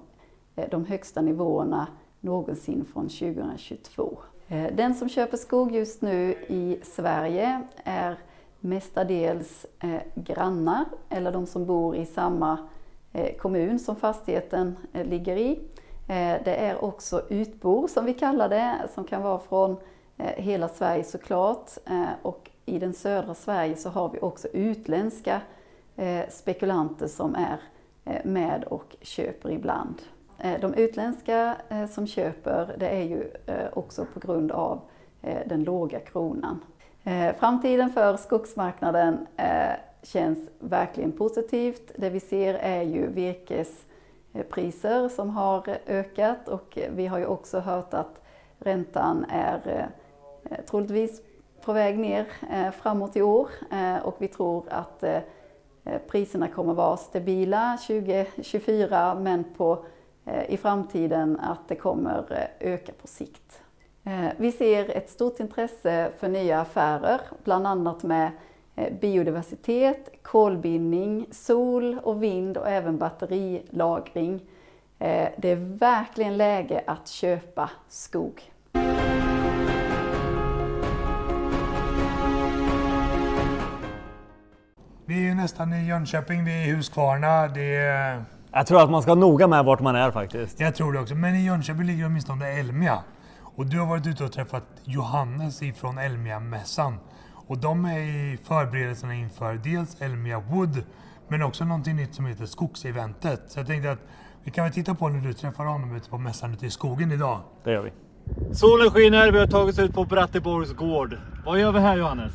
eh, 0.56 0.70
de 0.72 0.86
högsta 0.86 1.22
nivåerna 1.22 1.88
någonsin 2.20 2.86
från 2.94 3.10
2022. 3.10 4.18
Eh, 4.48 4.76
Den 4.76 4.96
som 4.96 5.10
köper 5.10 5.38
skog 5.38 5.72
just 5.76 6.02
nu 6.02 6.34
i 6.48 6.80
Sverige 6.84 7.62
är 7.84 8.18
mestadels 8.70 9.66
eh, 9.80 10.02
grannar 10.16 10.86
eller 11.10 11.32
de 11.32 11.46
som 11.46 11.66
bor 11.66 11.96
i 11.96 12.06
samma 12.06 12.58
eh, 13.14 13.36
kommun 13.38 13.80
som 13.80 13.96
fastigheten 13.96 14.76
eh, 14.94 15.06
ligger 15.06 15.36
i. 15.38 15.52
Eh, 16.08 16.44
Det 16.46 16.56
är 16.56 16.84
också 16.84 17.22
utbor 17.30 17.88
som 17.88 18.06
vi 18.06 18.14
kallar 18.14 18.50
det, 18.50 18.76
som 18.94 19.04
kan 19.04 19.22
vara 19.22 19.40
från 19.40 19.78
eh, 20.18 20.44
hela 20.44 20.68
Sverige 20.70 21.04
såklart. 21.04 21.70
Eh, 21.86 22.06
Och 22.22 22.50
i 22.66 22.80
den 22.80 22.94
södra 22.94 23.34
Sverige 23.34 23.76
så 23.76 23.90
har 23.90 24.10
vi 24.10 24.20
också 24.20 24.48
utländska 24.48 25.42
eh, 25.96 26.30
spekulanter 26.30 27.08
som 27.08 27.36
är 27.36 27.58
eh, 28.06 28.26
med 28.26 28.64
och 28.64 28.96
köper 29.02 29.52
ibland. 29.52 30.02
Eh, 30.38 30.60
De 30.62 30.74
utländska 30.74 31.56
eh, 31.70 31.86
som 31.88 32.08
köper, 32.08 32.76
det 32.80 32.88
är 32.90 33.04
ju 33.04 33.32
eh, 33.46 33.68
också 33.74 34.06
på 34.14 34.20
grund 34.20 34.52
av 34.52 34.80
eh, 35.22 35.48
den 35.48 35.64
låga 35.64 36.00
kronan. 36.00 36.60
Eh, 37.08 37.36
framtiden 37.36 37.90
för 37.90 38.18
skogsmarknaden 38.18 39.28
eh, 39.38 39.72
känns 40.04 40.40
verkligen 40.60 41.12
positivt. 41.12 41.92
Det 41.96 42.10
vi 42.10 42.20
ser 42.20 42.54
är 42.54 42.82
ju 42.82 43.08
virkespriser 43.08 45.10
som 45.10 45.30
har 45.30 45.78
ökat 45.86 46.48
och 46.48 46.78
vi 46.90 47.08
har 47.08 47.18
ju 47.18 47.26
också 47.26 47.60
hört 47.60 47.94
att 47.94 48.22
räntan 48.60 49.26
är 49.30 49.90
eh, 50.50 50.58
troligtvis 50.70 51.22
på 51.62 51.74
väg 51.74 52.00
ner 52.00 52.26
framåt 52.72 53.16
i 53.16 53.22
år 53.22 53.50
och 54.04 54.16
vi 54.18 54.28
tror 54.28 54.66
att 54.70 55.04
priserna 56.08 56.48
kommer 56.48 56.74
vara 56.74 56.98
stabila 56.98 57.78
2024 57.88 59.16
men 59.16 59.44
på, 59.58 59.86
i 60.48 60.58
framtiden 60.58 61.40
att 61.40 61.68
det 61.68 61.76
kommer 61.76 62.48
öka 62.60 62.92
på 63.02 63.08
sikt. 63.08 63.62
Eh, 64.08 64.32
Vi 64.38 64.52
ser 64.52 64.98
ett 64.98 65.10
stort 65.10 65.40
intresse 65.40 66.12
för 66.20 66.28
nya 66.28 66.62
affärer, 66.62 67.22
bland 67.44 67.68
annat 67.68 68.04
med 68.04 68.32
eh, 68.76 68.94
biodiversitet, 69.02 70.10
kolbindning, 70.24 71.26
sol 71.32 72.00
och 72.04 72.24
vind 72.24 72.58
och 72.58 72.68
även 72.70 72.98
batterilagring. 72.98 74.42
Eh, 75.00 75.28
Det 75.38 75.50
är 75.52 75.78
verkligen 75.80 76.38
läge 76.38 76.84
att 76.88 77.08
köpa 77.08 77.70
skog. 77.90 78.42
Vi 85.06 85.16
är 85.16 85.22
ju 85.30 85.34
nästan 85.36 85.74
i 85.74 85.88
Jönköping, 85.88 86.46
vi 86.46 86.64
är 86.64 86.68
i 86.68 86.72
Huskvarna. 86.76 87.48
Det 87.48 87.76
är... 87.76 88.24
Jag 88.52 88.68
tror 88.68 88.84
att 88.84 88.90
man 88.90 89.02
ska 89.02 89.12
vara 89.16 89.20
noga 89.20 89.48
med 89.48 89.66
vart 89.66 89.80
man 89.80 89.96
är 89.96 90.12
faktiskt. 90.12 90.60
Jag 90.60 90.76
tror 90.76 90.94
det 90.94 91.00
också. 91.00 91.16
Men 91.16 91.36
i 91.36 91.46
Jönköping 91.46 91.84
ligger 91.86 92.06
åtminstone 92.06 92.60
Elmia. 92.60 93.04
Och 93.58 93.66
du 93.66 93.80
har 93.80 93.86
varit 93.86 94.08
ute 94.08 94.24
och 94.24 94.32
träffat 94.32 94.64
Johannes 94.84 95.62
ifrån 95.62 95.98
Elmia-mässan. 95.98 97.00
Och 97.48 97.58
de 97.58 97.86
är 97.86 98.00
i 98.00 98.38
förberedelserna 98.44 99.16
inför 99.16 99.54
dels 99.54 100.02
Elmia 100.02 100.40
Wood, 100.40 100.84
men 101.28 101.44
också 101.44 101.66
någonting 101.66 101.96
nytt 101.96 102.16
som 102.16 102.26
heter 102.26 102.46
Skogseventet. 102.46 103.42
Så 103.48 103.60
jag 103.60 103.68
tänkte 103.68 103.92
att 103.92 104.00
vi 104.44 104.52
kan 104.52 104.64
väl 104.64 104.74
titta 104.74 104.96
på 104.96 105.10
när 105.10 105.28
du 105.28 105.34
träffar 105.34 105.66
honom 105.66 105.96
ute 105.96 106.10
på 106.10 106.18
mässan 106.18 106.54
ute 106.54 106.66
i 106.66 106.70
skogen 106.70 107.12
idag. 107.12 107.40
Det 107.64 107.72
gör 107.72 107.82
vi. 107.82 107.92
Solen 108.56 108.92
skiner, 108.92 109.32
vi 109.32 109.40
har 109.40 109.48
tagit 109.48 109.74
oss 109.74 109.80
ut 109.80 109.94
på 109.94 110.06
Bratteborgs 110.06 110.74
gård. 110.74 111.18
Vad 111.46 111.60
gör 111.60 111.72
vi 111.72 111.80
här 111.80 111.98
Johannes? 111.98 112.34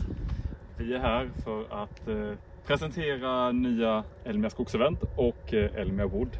Vi 0.76 0.94
är 0.94 0.98
här 0.98 1.30
för 1.44 1.82
att 1.82 2.08
eh, 2.08 2.38
presentera 2.66 3.52
nya 3.52 4.04
Elmia 4.24 4.50
skogsevent 4.50 5.02
och 5.16 5.54
eh, 5.54 5.80
Elmia 5.80 6.06
Wood. 6.06 6.38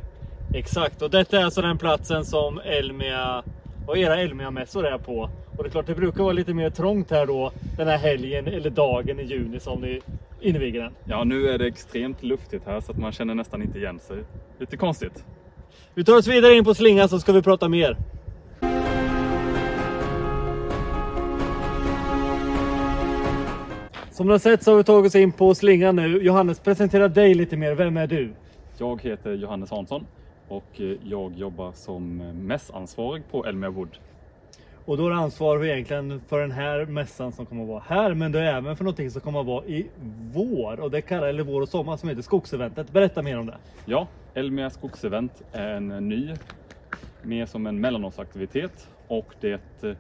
Exakt, 0.55 1.03
och 1.03 1.11
detta 1.11 1.41
är 1.41 1.45
alltså 1.45 1.63
den 1.63 1.79
platsen 1.79 2.25
som 2.25 2.59
Elmia 2.59 3.43
och 3.87 3.99
era 3.99 4.17
Elmia-mässor 4.17 4.87
är 4.87 4.99
på. 4.99 5.31
Och 5.57 5.63
det 5.63 5.69
är 5.69 5.71
klart, 5.71 5.87
det 5.87 5.95
brukar 5.95 6.23
vara 6.23 6.33
lite 6.33 6.55
mer 6.55 6.71
trångt 6.71 7.11
här 7.11 7.27
då 7.27 7.53
den 7.77 7.89
här 7.89 7.99
helgen 7.99 8.47
eller 8.47 8.71
dagen 8.71 9.21
i 9.21 9.23
juni 9.23 9.61
som 9.61 9.81
ni 9.81 10.01
inviger 10.41 10.83
den. 10.83 10.93
Ja, 11.05 11.25
nu 11.25 11.49
är 11.49 11.59
det 11.59 11.67
extremt 11.67 12.23
luftigt 12.23 12.67
här 12.67 12.81
så 12.81 12.93
att 12.93 12.99
man 12.99 13.13
känner 13.13 13.35
nästan 13.35 13.63
inte 13.63 13.79
igen 13.79 13.99
sig. 13.99 14.17
Lite 14.59 14.77
konstigt. 14.77 15.25
Vi 15.95 16.05
tar 16.05 16.17
oss 16.17 16.27
vidare 16.27 16.55
in 16.55 16.65
på 16.65 16.75
slingan 16.75 17.09
så 17.09 17.21
ska 17.21 17.33
vi 17.33 17.43
prata 17.43 17.69
mer. 17.69 17.97
Som 24.11 24.27
ni 24.27 24.33
har 24.33 24.39
sett 24.39 24.63
så 24.63 24.71
har 24.71 24.77
vi 24.77 24.85
tagit 24.85 25.07
oss 25.07 25.15
in 25.15 25.33
på 25.33 25.55
slingan 25.55 25.97
nu. 25.97 26.23
Johannes, 26.23 26.61
presentera 26.61 27.09
dig 27.09 27.35
lite 27.35 27.57
mer. 27.57 27.75
Vem 27.75 27.97
är 27.97 28.07
du? 28.07 28.33
Jag 28.79 29.03
heter 29.03 29.33
Johannes 29.33 29.71
Hansson 29.71 30.07
och 30.53 30.81
eh, 30.81 30.97
jag 31.05 31.33
jobbar 31.37 31.73
som 31.73 32.17
mässansvarig 32.47 33.23
på 33.31 33.47
Elmia 33.47 33.71
Wood. 33.71 33.99
Och 34.85 34.97
då 34.97 35.07
är 35.07 35.11
du 35.11 35.17
ansvarig 35.17 35.71
egentligen 35.71 36.21
för 36.29 36.41
den 36.41 36.51
här 36.51 36.87
mässan 36.87 37.33
som 37.33 37.47
kommer 37.47 37.63
att 37.63 37.69
vara 37.69 37.83
här. 37.87 38.15
Men 38.15 38.33
du 38.33 38.39
är 38.39 38.57
även 38.57 38.77
för 38.77 38.85
någonting 38.85 39.11
som 39.11 39.21
kommer 39.21 39.41
att 39.41 39.47
vara 39.47 39.65
i 39.65 39.87
vår. 40.33 40.81
Och 40.81 40.91
det 40.91 41.03
kallar, 41.03 41.29
eller 41.29 41.43
vår 41.43 41.61
och 41.61 41.69
sommar 41.69 41.97
som 41.97 42.09
heter 42.09 42.23
Skogseventet. 42.23 42.93
Berätta 42.93 43.23
mer 43.23 43.39
om 43.39 43.47
det. 43.47 43.57
Ja, 43.85 44.07
Elmia 44.35 44.71
Skogsevent 44.71 45.43
är 45.53 45.69
en 45.69 45.89
ny, 46.09 46.35
mer 47.23 47.47
som 47.47 47.67
en 47.67 47.81
mellanårsaktivitet 47.81 48.89
och 49.09 49.35
det 49.41 49.83
eh, 49.83 49.93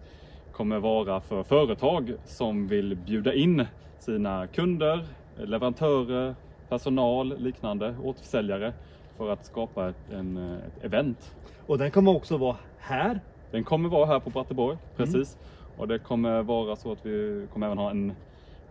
kommer 0.52 0.78
vara 0.78 1.20
för 1.20 1.42
företag 1.42 2.14
som 2.24 2.68
vill 2.68 2.96
bjuda 2.96 3.34
in 3.34 3.66
sina 3.98 4.46
kunder, 4.46 5.06
leverantörer, 5.36 6.34
personal, 6.68 7.38
liknande, 7.38 7.94
återförsäljare 8.02 8.72
för 9.16 9.30
att 9.30 9.44
skapa 9.46 9.88
ett, 9.88 10.12
en, 10.12 10.36
ett 10.36 10.84
event. 10.84 11.34
Och 11.66 11.78
den 11.78 11.90
kommer 11.90 12.16
också 12.16 12.36
vara 12.36 12.56
här. 12.78 13.20
Den 13.50 13.64
kommer 13.64 13.88
vara 13.88 14.06
här 14.06 14.20
på 14.20 14.30
Bratteborg, 14.30 14.78
precis. 14.96 15.36
Mm. 15.36 15.80
Och 15.80 15.88
det 15.88 15.98
kommer 15.98 16.42
vara 16.42 16.76
så 16.76 16.92
att 16.92 17.06
vi 17.06 17.46
kommer 17.52 17.66
även 17.66 17.78
ha 17.78 17.90
en, 17.90 18.12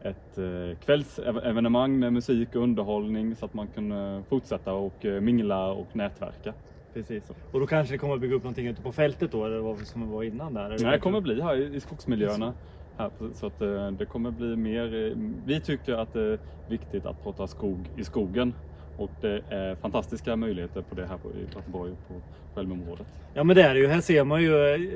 ett 0.01 0.37
eh, 0.37 0.77
kvällsevenemang 0.85 1.99
med 1.99 2.13
musik 2.13 2.55
och 2.55 2.61
underhållning 2.61 3.35
så 3.35 3.45
att 3.45 3.53
man 3.53 3.67
kan 3.67 3.91
eh, 3.91 4.23
fortsätta 4.29 4.73
och 4.73 5.05
eh, 5.05 5.21
mingla 5.21 5.71
och 5.71 5.95
nätverka. 5.95 6.53
Precis. 6.93 7.31
Och 7.51 7.59
då 7.59 7.67
kanske 7.67 7.93
det 7.93 7.97
kommer 7.97 8.13
att 8.13 8.21
bygga 8.21 8.35
upp 8.35 8.43
någonting 8.43 8.67
ute 8.67 8.81
på 8.81 8.91
fältet 8.91 9.31
då, 9.31 9.45
eller 9.45 9.59
vad 9.59 9.77
som 9.77 10.11
var 10.11 10.23
innan 10.23 10.53
där? 10.53 10.69
Nej, 10.69 10.91
det 10.91 10.99
kommer 10.99 11.21
bli 11.21 11.41
här 11.41 11.75
i 11.75 11.79
skogsmiljöerna. 11.79 12.53
Här, 12.97 13.11
så 13.33 13.47
att 13.47 13.59
det 13.99 14.05
kommer 14.05 14.31
bli 14.31 14.55
mer. 14.55 15.15
Vi 15.45 15.61
tycker 15.61 15.93
att 15.93 16.13
det 16.13 16.21
är 16.21 16.39
viktigt 16.69 17.05
att 17.05 17.23
prata 17.23 17.47
skog 17.47 17.89
i 17.97 18.03
skogen 18.03 18.53
och 18.97 19.11
det 19.21 19.41
är 19.49 19.75
fantastiska 19.75 20.35
möjligheter 20.35 20.81
på 20.81 20.95
det 20.95 21.05
här 21.05 21.17
i 21.37 21.41
Göteborg 21.41 21.91
på 22.07 22.13
Skälmeområdet. 22.55 23.07
Ja 23.33 23.43
men 23.43 23.55
det 23.55 23.63
är 23.63 23.73
det 23.73 23.79
ju. 23.79 23.87
Här 23.87 24.01
ser 24.01 24.23
man 24.23 24.41
ju, 24.41 24.51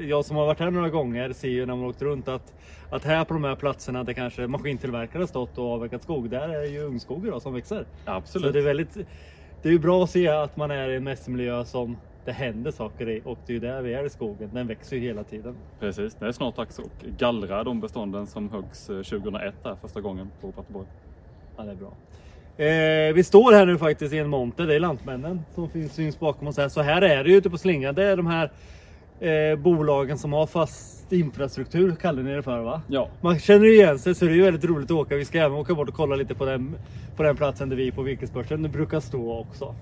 jag 0.07 0.25
som 0.25 0.35
har 0.35 0.45
varit 0.45 0.59
här 0.59 0.71
några 0.71 0.89
gånger 0.89 1.33
ser 1.33 1.49
ju 1.49 1.65
när 1.65 1.75
man 1.75 1.85
åkt 1.85 2.01
runt 2.01 2.27
att, 2.27 2.53
att 2.89 3.03
här 3.03 3.25
på 3.25 3.33
de 3.33 3.43
här 3.43 3.55
platserna 3.55 4.03
där 4.03 4.13
kanske 4.13 4.47
maskintillverkare 4.47 5.27
stått 5.27 5.57
och 5.57 5.71
avverkat 5.71 6.03
skog, 6.03 6.29
där 6.29 6.49
är 6.49 6.59
det 6.59 6.67
ju 6.67 6.83
ungskog 6.83 7.27
idag 7.27 7.41
som 7.41 7.53
växer. 7.53 7.85
Absolut. 8.05 8.45
Så 8.47 8.51
det 8.51 8.59
är 8.59 8.63
väldigt, 8.63 8.93
det 9.61 9.69
är 9.69 9.73
ju 9.73 9.79
bra 9.79 10.03
att 10.03 10.09
se 10.09 10.27
att 10.27 10.57
man 10.57 10.71
är 10.71 10.89
i 10.89 10.95
en 10.95 11.03
mässmiljö 11.03 11.65
som 11.65 11.97
det 12.25 12.31
händer 12.31 12.71
saker 12.71 13.09
i 13.09 13.21
och 13.25 13.37
det 13.45 13.51
är 13.51 13.53
ju 13.53 13.59
där 13.59 13.81
vi 13.81 13.93
är 13.93 14.05
i 14.05 14.09
skogen. 14.09 14.49
Den 14.53 14.67
växer 14.67 14.95
ju 14.95 15.01
hela 15.01 15.23
tiden. 15.23 15.55
Precis, 15.79 16.15
det 16.15 16.27
är 16.27 16.31
snart 16.31 16.55
dags 16.55 16.79
att 16.79 17.01
gallra 17.17 17.63
de 17.63 17.81
bestånden 17.81 18.27
som 18.27 18.49
höggs 18.49 18.85
2001 18.85 19.55
där 19.63 19.75
första 19.75 20.01
gången 20.01 20.31
på 20.41 20.47
Göteborg. 20.47 20.87
Ja, 21.57 21.63
det 21.63 21.71
är 21.71 21.75
bra. 21.75 21.93
Eh, 22.57 23.13
vi 23.13 23.23
står 23.23 23.51
här 23.51 23.65
nu 23.65 23.77
faktiskt 23.77 24.13
i 24.13 24.17
en 24.17 24.29
monter, 24.29 24.67
det 24.67 24.75
är 24.75 24.79
Lantmännen 24.79 25.41
som 25.55 25.69
finns, 25.69 25.93
syns 25.93 26.19
bakom 26.19 26.47
oss 26.47 26.57
här. 26.57 26.69
Så 26.69 26.81
här 26.81 27.01
är 27.01 27.23
det 27.23 27.31
ute 27.31 27.49
på 27.49 27.57
slingan. 27.57 27.95
Det 27.95 28.03
är 28.03 28.17
de 28.17 28.27
här 28.27 28.51
eh, 29.19 29.59
bolagen 29.59 30.17
som 30.17 30.33
har 30.33 30.47
fast 30.47 31.13
infrastruktur, 31.13 31.95
kallar 31.95 32.23
ni 32.23 32.33
det 32.33 32.43
för 32.43 32.59
va? 32.59 32.81
Ja. 32.87 33.09
Man 33.21 33.39
känner 33.39 33.65
igen 33.65 33.99
sig 33.99 34.15
så 34.15 34.25
det 34.25 34.31
är 34.31 34.35
ju 34.35 34.43
väldigt 34.43 34.65
roligt 34.65 34.85
att 34.85 34.97
åka. 34.97 35.15
Vi 35.15 35.25
ska 35.25 35.37
även 35.39 35.57
åka 35.57 35.73
bort 35.73 35.89
och 35.89 35.95
kolla 35.95 36.15
lite 36.15 36.35
på 36.35 36.45
den, 36.45 36.75
på 37.15 37.23
den 37.23 37.35
platsen 37.35 37.69
där 37.69 37.75
vi 37.75 37.91
på 37.91 38.01
virkesbörsen 38.01 38.71
brukar 38.71 38.99
stå 38.99 39.39
också. 39.39 39.75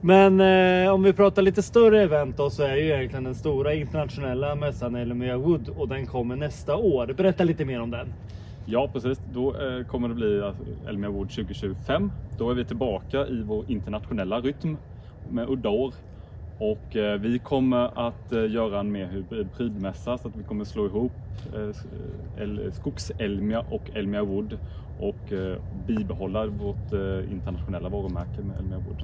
Men 0.00 0.40
eh, 0.40 0.94
om 0.94 1.02
vi 1.02 1.12
pratar 1.12 1.42
lite 1.42 1.62
större 1.62 2.02
event 2.02 2.36
då 2.36 2.50
så 2.50 2.62
är 2.62 2.76
ju 2.76 2.84
egentligen 2.84 3.24
den 3.24 3.34
stora 3.34 3.74
internationella 3.74 4.54
mässan 4.54 4.94
Elmia 4.94 5.36
Wood 5.36 5.68
och 5.68 5.88
den 5.88 6.06
kommer 6.06 6.36
nästa 6.36 6.76
år. 6.76 7.14
Berätta 7.16 7.44
lite 7.44 7.64
mer 7.64 7.80
om 7.80 7.90
den. 7.90 8.12
Ja 8.70 8.88
precis, 8.92 9.20
då 9.32 9.56
eh, 9.56 9.84
kommer 9.84 10.08
det 10.08 10.14
bli 10.14 10.38
eh, 10.38 10.88
Elmia 10.88 11.10
Wood 11.10 11.30
2025. 11.30 12.12
Då 12.38 12.50
är 12.50 12.54
vi 12.54 12.64
tillbaka 12.64 13.26
i 13.26 13.42
vår 13.42 13.64
internationella 13.70 14.40
rytm 14.40 14.76
med 15.30 15.48
udda 15.48 15.68
år. 15.68 15.94
Och 16.58 16.96
eh, 16.96 17.20
vi 17.20 17.38
kommer 17.38 18.08
att 18.08 18.50
göra 18.50 18.80
en 18.80 18.92
mer 18.92 19.06
hybridmässa 19.06 20.18
så 20.18 20.28
att 20.28 20.36
vi 20.36 20.42
kommer 20.42 20.64
slå 20.64 20.86
ihop 20.86 21.12
Skogs-Elmia 22.72 23.64
och 23.70 23.90
Elmia 23.94 24.24
Wood 24.24 24.58
och 25.00 25.32
bibehålla 25.86 26.46
vårt 26.46 26.92
internationella 27.30 27.88
varumärke 27.88 28.42
med 28.42 28.58
Elmia 28.58 28.78
Wood. 28.78 29.02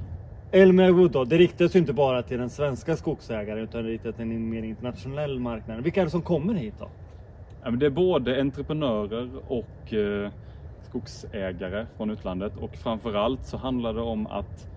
Elmia 0.51 0.91
Wood 0.91 1.11
då, 1.11 1.25
det 1.25 1.37
riktas 1.37 1.75
ju 1.75 1.79
inte 1.79 1.93
bara 1.93 2.23
till 2.23 2.37
den 2.37 2.49
svenska 2.49 2.97
skogsägaren 2.97 3.63
utan 3.63 3.83
det 3.83 3.89
riktas 3.89 4.15
till 4.15 4.21
en 4.21 4.49
mer 4.49 4.63
internationell 4.63 5.39
marknad. 5.39 5.83
Vilka 5.83 6.01
är 6.01 6.05
det 6.05 6.11
som 6.11 6.21
kommer 6.21 6.53
hit 6.53 6.73
då? 6.79 6.89
Det 7.71 7.85
är 7.85 7.89
både 7.89 8.41
entreprenörer 8.41 9.29
och 9.47 9.93
eh, 9.93 10.31
skogsägare 10.81 11.85
från 11.97 12.09
utlandet 12.09 12.57
och 12.57 12.75
framförallt 12.75 13.45
så 13.45 13.57
handlar 13.57 13.93
det 13.93 14.01
om 14.01 14.27
att 14.27 14.67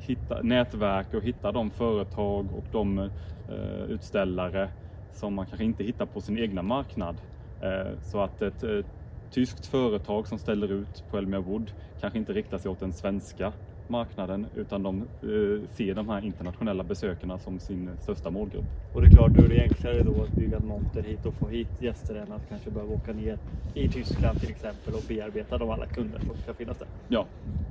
hitta 0.00 0.42
nätverk 0.42 1.14
och 1.14 1.22
hitta 1.22 1.52
de 1.52 1.70
företag 1.70 2.46
och 2.56 2.64
de 2.72 2.98
eh, 2.98 3.84
utställare 3.88 4.68
som 5.12 5.34
man 5.34 5.46
kanske 5.46 5.64
inte 5.64 5.84
hittar 5.84 6.06
på 6.06 6.20
sin 6.20 6.38
egna 6.38 6.62
marknad. 6.62 7.16
Eh, 7.62 7.98
så 8.02 8.20
att 8.20 8.42
ett 8.42 8.64
eh, 8.64 8.84
tyskt 9.30 9.66
företag 9.66 10.26
som 10.26 10.38
ställer 10.38 10.72
ut 10.72 11.04
på 11.10 11.18
Elmia 11.18 11.40
Wood 11.40 11.72
kanske 12.00 12.18
inte 12.18 12.32
riktar 12.32 12.58
sig 12.58 12.70
åt 12.70 12.80
den 12.80 12.92
svenska 12.92 13.52
marknaden 13.92 14.46
utan 14.56 14.82
de 14.82 14.96
eh, 15.00 15.68
ser 15.70 15.94
de 15.94 16.08
här 16.08 16.24
internationella 16.24 16.84
besökarna 16.84 17.38
som 17.38 17.58
sin 17.58 17.90
största 18.00 18.30
målgrupp. 18.30 18.64
Och 18.94 19.00
det 19.02 19.06
är 19.06 19.10
klart, 19.10 19.30
då 19.30 19.44
är 19.44 19.48
det 19.48 19.62
enklare 19.62 20.02
då 20.02 20.22
att 20.22 20.32
bygga 20.32 20.56
en 20.56 20.66
monter 20.66 21.02
hit 21.02 21.26
och 21.26 21.34
få 21.34 21.48
hit 21.48 21.82
gäster 21.82 22.14
än 22.14 22.32
att 22.32 22.48
kanske 22.48 22.70
behöva 22.70 22.94
åka 22.94 23.12
ner 23.12 23.38
i 23.74 23.88
Tyskland 23.88 24.40
till 24.40 24.50
exempel 24.50 24.94
och 24.94 25.02
bearbeta 25.08 25.58
de 25.58 25.70
alla 25.70 25.86
kunder 25.86 26.18
som 26.18 26.36
ska 26.36 26.54
finnas 26.54 26.78
där. 26.78 26.88
Ja, 27.08 27.26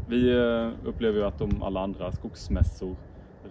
vi 0.10 0.32
eh, 0.32 0.88
upplever 0.88 1.20
ju 1.20 1.26
att 1.26 1.40
de 1.40 1.64
alla 1.64 1.80
andra 1.80 2.12
skogsmässor 2.12 2.96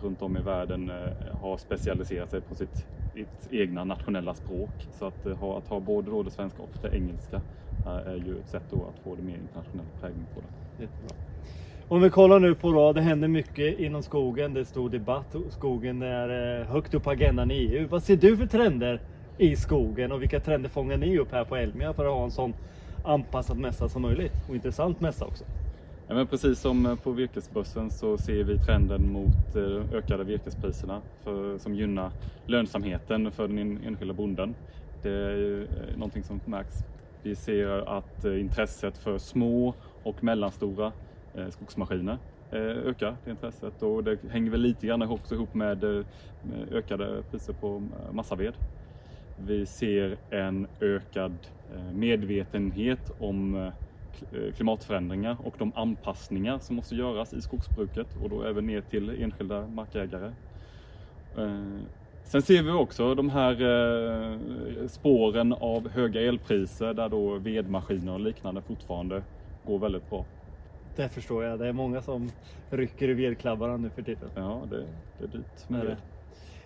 runt 0.03 0.23
om 0.23 0.37
i 0.37 0.41
världen 0.41 0.91
eh, 0.91 1.37
har 1.41 1.57
specialiserat 1.57 2.31
sig 2.31 2.41
på 2.41 2.55
sitt, 2.55 2.87
sitt 3.15 3.49
egna 3.51 3.85
nationella 3.85 4.35
språk. 4.35 4.89
Så 4.99 5.07
att 5.07 5.25
ha, 5.41 5.59
att 5.59 5.69
ha 5.69 5.81
både 5.81 6.11
då 6.11 6.23
det 6.23 6.31
svenska 6.31 6.63
och 6.63 6.71
det 6.83 6.97
engelska 6.97 7.41
är 7.87 8.23
ju 8.27 8.39
ett 8.39 8.49
sätt 8.49 8.65
då 8.71 8.77
att 8.77 8.99
få 9.05 9.15
det 9.17 9.23
mer 9.23 9.37
internationell 9.37 9.87
prägling 10.01 10.27
på 10.35 10.41
det. 10.41 10.83
Jättebra. 10.83 11.30
Om 11.93 12.03
vi 12.03 12.11
kollar 12.11 12.41
nu 12.41 12.55
på 12.55 12.73
då, 12.73 12.93
det 12.93 13.01
händer 13.01 13.29
mycket 13.29 13.79
inom 13.79 14.03
skogen. 14.03 14.55
Det 14.55 14.61
är 14.61 14.65
stor 14.65 14.91
debatt. 14.91 15.37
Skogen 15.49 16.03
är 16.03 16.61
eh, 16.61 16.67
högt 16.67 16.95
upp 16.95 17.03
på 17.03 17.11
agendan 17.11 17.51
i 17.51 17.55
EU. 17.55 17.89
Vad 17.89 18.03
ser 18.03 18.17
du 18.17 18.37
för 18.37 18.47
trender 18.47 19.01
i 19.39 19.57
skogen 19.57 20.13
och 20.13 20.23
vilka 20.23 20.41
trender 20.41 20.69
fångar 20.69 20.97
ni 20.97 21.19
upp 21.19 21.33
här 21.33 21.45
på 21.45 21.57
Elmia 21.57 21.93
för 21.93 22.05
att 22.05 22.13
ha 22.13 22.25
en 22.25 22.31
sån 22.31 22.55
anpassad 23.05 23.57
mässa 23.57 23.89
som 23.89 24.03
möjligt 24.03 24.33
och 24.49 24.55
intressant 24.55 25.01
mässa 25.01 25.25
också? 25.25 25.45
Ja, 26.09 26.15
men 26.15 26.27
precis 26.27 26.61
som 26.61 26.87
eh, 26.87 26.95
på 26.95 27.11
virkesbörsen 27.11 27.91
så 27.91 28.19
ser 28.19 28.45
vi 28.45 28.59
trenden 28.59 29.13
mot 29.13 29.57
eh, 29.57 29.95
ökade 29.97 30.25
virkespriserna 30.25 31.01
för, 31.25 31.59
som 31.59 31.75
gynnar 31.75 32.11
lönsamheten 32.47 33.33
för 33.33 33.49
den 33.49 33.79
enskilda 33.87 34.15
bonden. 34.15 34.55
Det 35.03 35.11
är 35.11 35.67
någonting 35.95 36.23
som 36.23 36.41
märks. 36.45 36.75
Vi 37.23 37.35
ser 37.35 37.97
att 37.99 38.25
intresset 38.25 38.99
för 38.99 39.19
små 39.19 39.75
och 40.03 40.25
mellanstora 40.25 40.93
Eh, 41.35 41.49
skogsmaskiner 41.49 42.19
eh, 42.51 42.61
ökar 42.61 43.17
det 43.25 43.31
intresset 43.31 43.83
och 43.83 44.05
det 44.05 44.19
hänger 44.31 44.51
väl 44.51 44.61
lite 44.61 44.87
grann 44.87 45.03
också 45.03 45.35
ihop 45.35 45.55
med 45.55 45.85
eh, 45.85 46.05
med 46.43 46.73
ökade 46.73 47.23
priser 47.31 47.53
på 47.53 47.83
massaved. 48.13 48.55
Vi 49.37 49.67
ser 49.67 50.17
en 50.31 50.67
ökad 50.81 51.37
eh, 51.75 51.93
medvetenhet 51.93 53.13
om 53.19 53.71
klimatförändringar 54.57 55.37
och 55.45 55.55
de 55.59 55.73
anpassningar 55.75 56.59
som 56.59 56.77
måste 56.77 56.95
göras 56.95 57.33
i 57.33 57.41
skogsbruket 57.41 58.07
och 58.23 58.31
då 58.31 58.43
även 58.43 58.67
ner 58.67 58.81
till 58.81 59.23
enskilda 59.23 59.67
markägare. 59.67 60.33
Sen 62.23 62.43
ser 62.43 62.63
vi 62.63 62.71
också 62.71 63.15
de 63.15 63.31
här 63.31 63.57
spåren 64.89 65.53
av 65.53 65.89
höga 65.89 66.21
elpriser 66.21 66.95
där 66.95 67.09
då 67.09 67.39
vedmaskiner 67.39 68.13
och 68.13 68.21
liknande 68.21 68.63
fortfarande 68.63 69.23
går 69.67 69.79
väldigt 69.79 70.11
bra. 70.11 70.25
Det 70.97 71.09
förstår 71.09 71.45
jag. 71.45 71.59
Det 71.59 71.69
är 71.69 71.73
många 71.73 72.03
som 72.03 72.31
rycker 72.71 73.09
i 73.09 73.15
vedklabbarna 73.15 73.77
nu 73.77 73.91
för 73.91 74.03
tiden. 74.03 74.29
Ja, 74.35 74.63
det, 74.71 74.85
det 75.19 75.25
är 75.25 75.29
dyrt 75.29 75.69
med 75.69 75.87
det. 75.87 75.97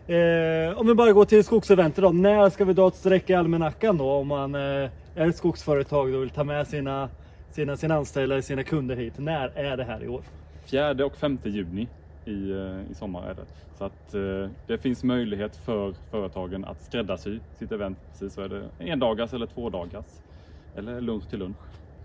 Eh, 0.07 0.79
om 0.79 0.87
vi 0.87 0.95
bara 0.95 1.13
går 1.13 1.25
till 1.25 1.45
skogseventet 1.45 2.05
då. 2.05 2.11
När 2.11 2.51
ska 2.51 2.65
vi 2.65 2.73
dra 2.73 2.89
ett 2.89 2.95
streck 2.95 3.31
i 3.31 3.35
almanackan 3.35 3.99
då? 3.99 4.11
Om 4.11 4.29
man 4.29 4.55
eh, 4.55 4.91
är 5.15 5.29
ett 5.29 5.37
skogsföretag 5.37 6.15
och 6.15 6.23
vill 6.23 6.31
ta 6.31 6.45
med 6.45 6.67
sina, 6.67 7.09
sina, 7.51 7.77
sina 7.77 7.95
anställda, 7.95 8.43
sina 8.43 8.63
kunder 8.63 8.97
hit. 8.97 9.15
När 9.19 9.49
är 9.49 9.77
det 9.77 9.85
här 9.85 10.05
i 10.05 10.09
år? 10.09 10.23
4 10.65 11.07
och 11.07 11.17
5 11.17 11.39
juni 11.45 11.89
i, 12.25 12.51
eh, 12.51 12.91
i 12.91 12.95
sommar 12.95 13.23
är 13.23 13.35
det. 13.35 13.45
Så 13.79 13.85
att 13.85 14.15
eh, 14.15 14.51
det 14.67 14.79
finns 14.79 15.05
möjlighet 15.05 15.57
för 15.57 15.95
företagen 16.11 16.65
att 16.65 16.83
skräddarsy 16.83 17.39
sitt 17.59 17.73
event. 17.73 17.99
Precis 18.11 18.35
så 18.35 18.43
är 18.43 18.49
det 18.49 18.69
en 18.79 18.99
dagars 18.99 19.33
eller 19.33 19.47
två 19.47 19.71
dagars. 19.71 20.07
Eller 20.77 21.01
lunch 21.01 21.31
till 21.31 21.39
lunch. 21.39 21.57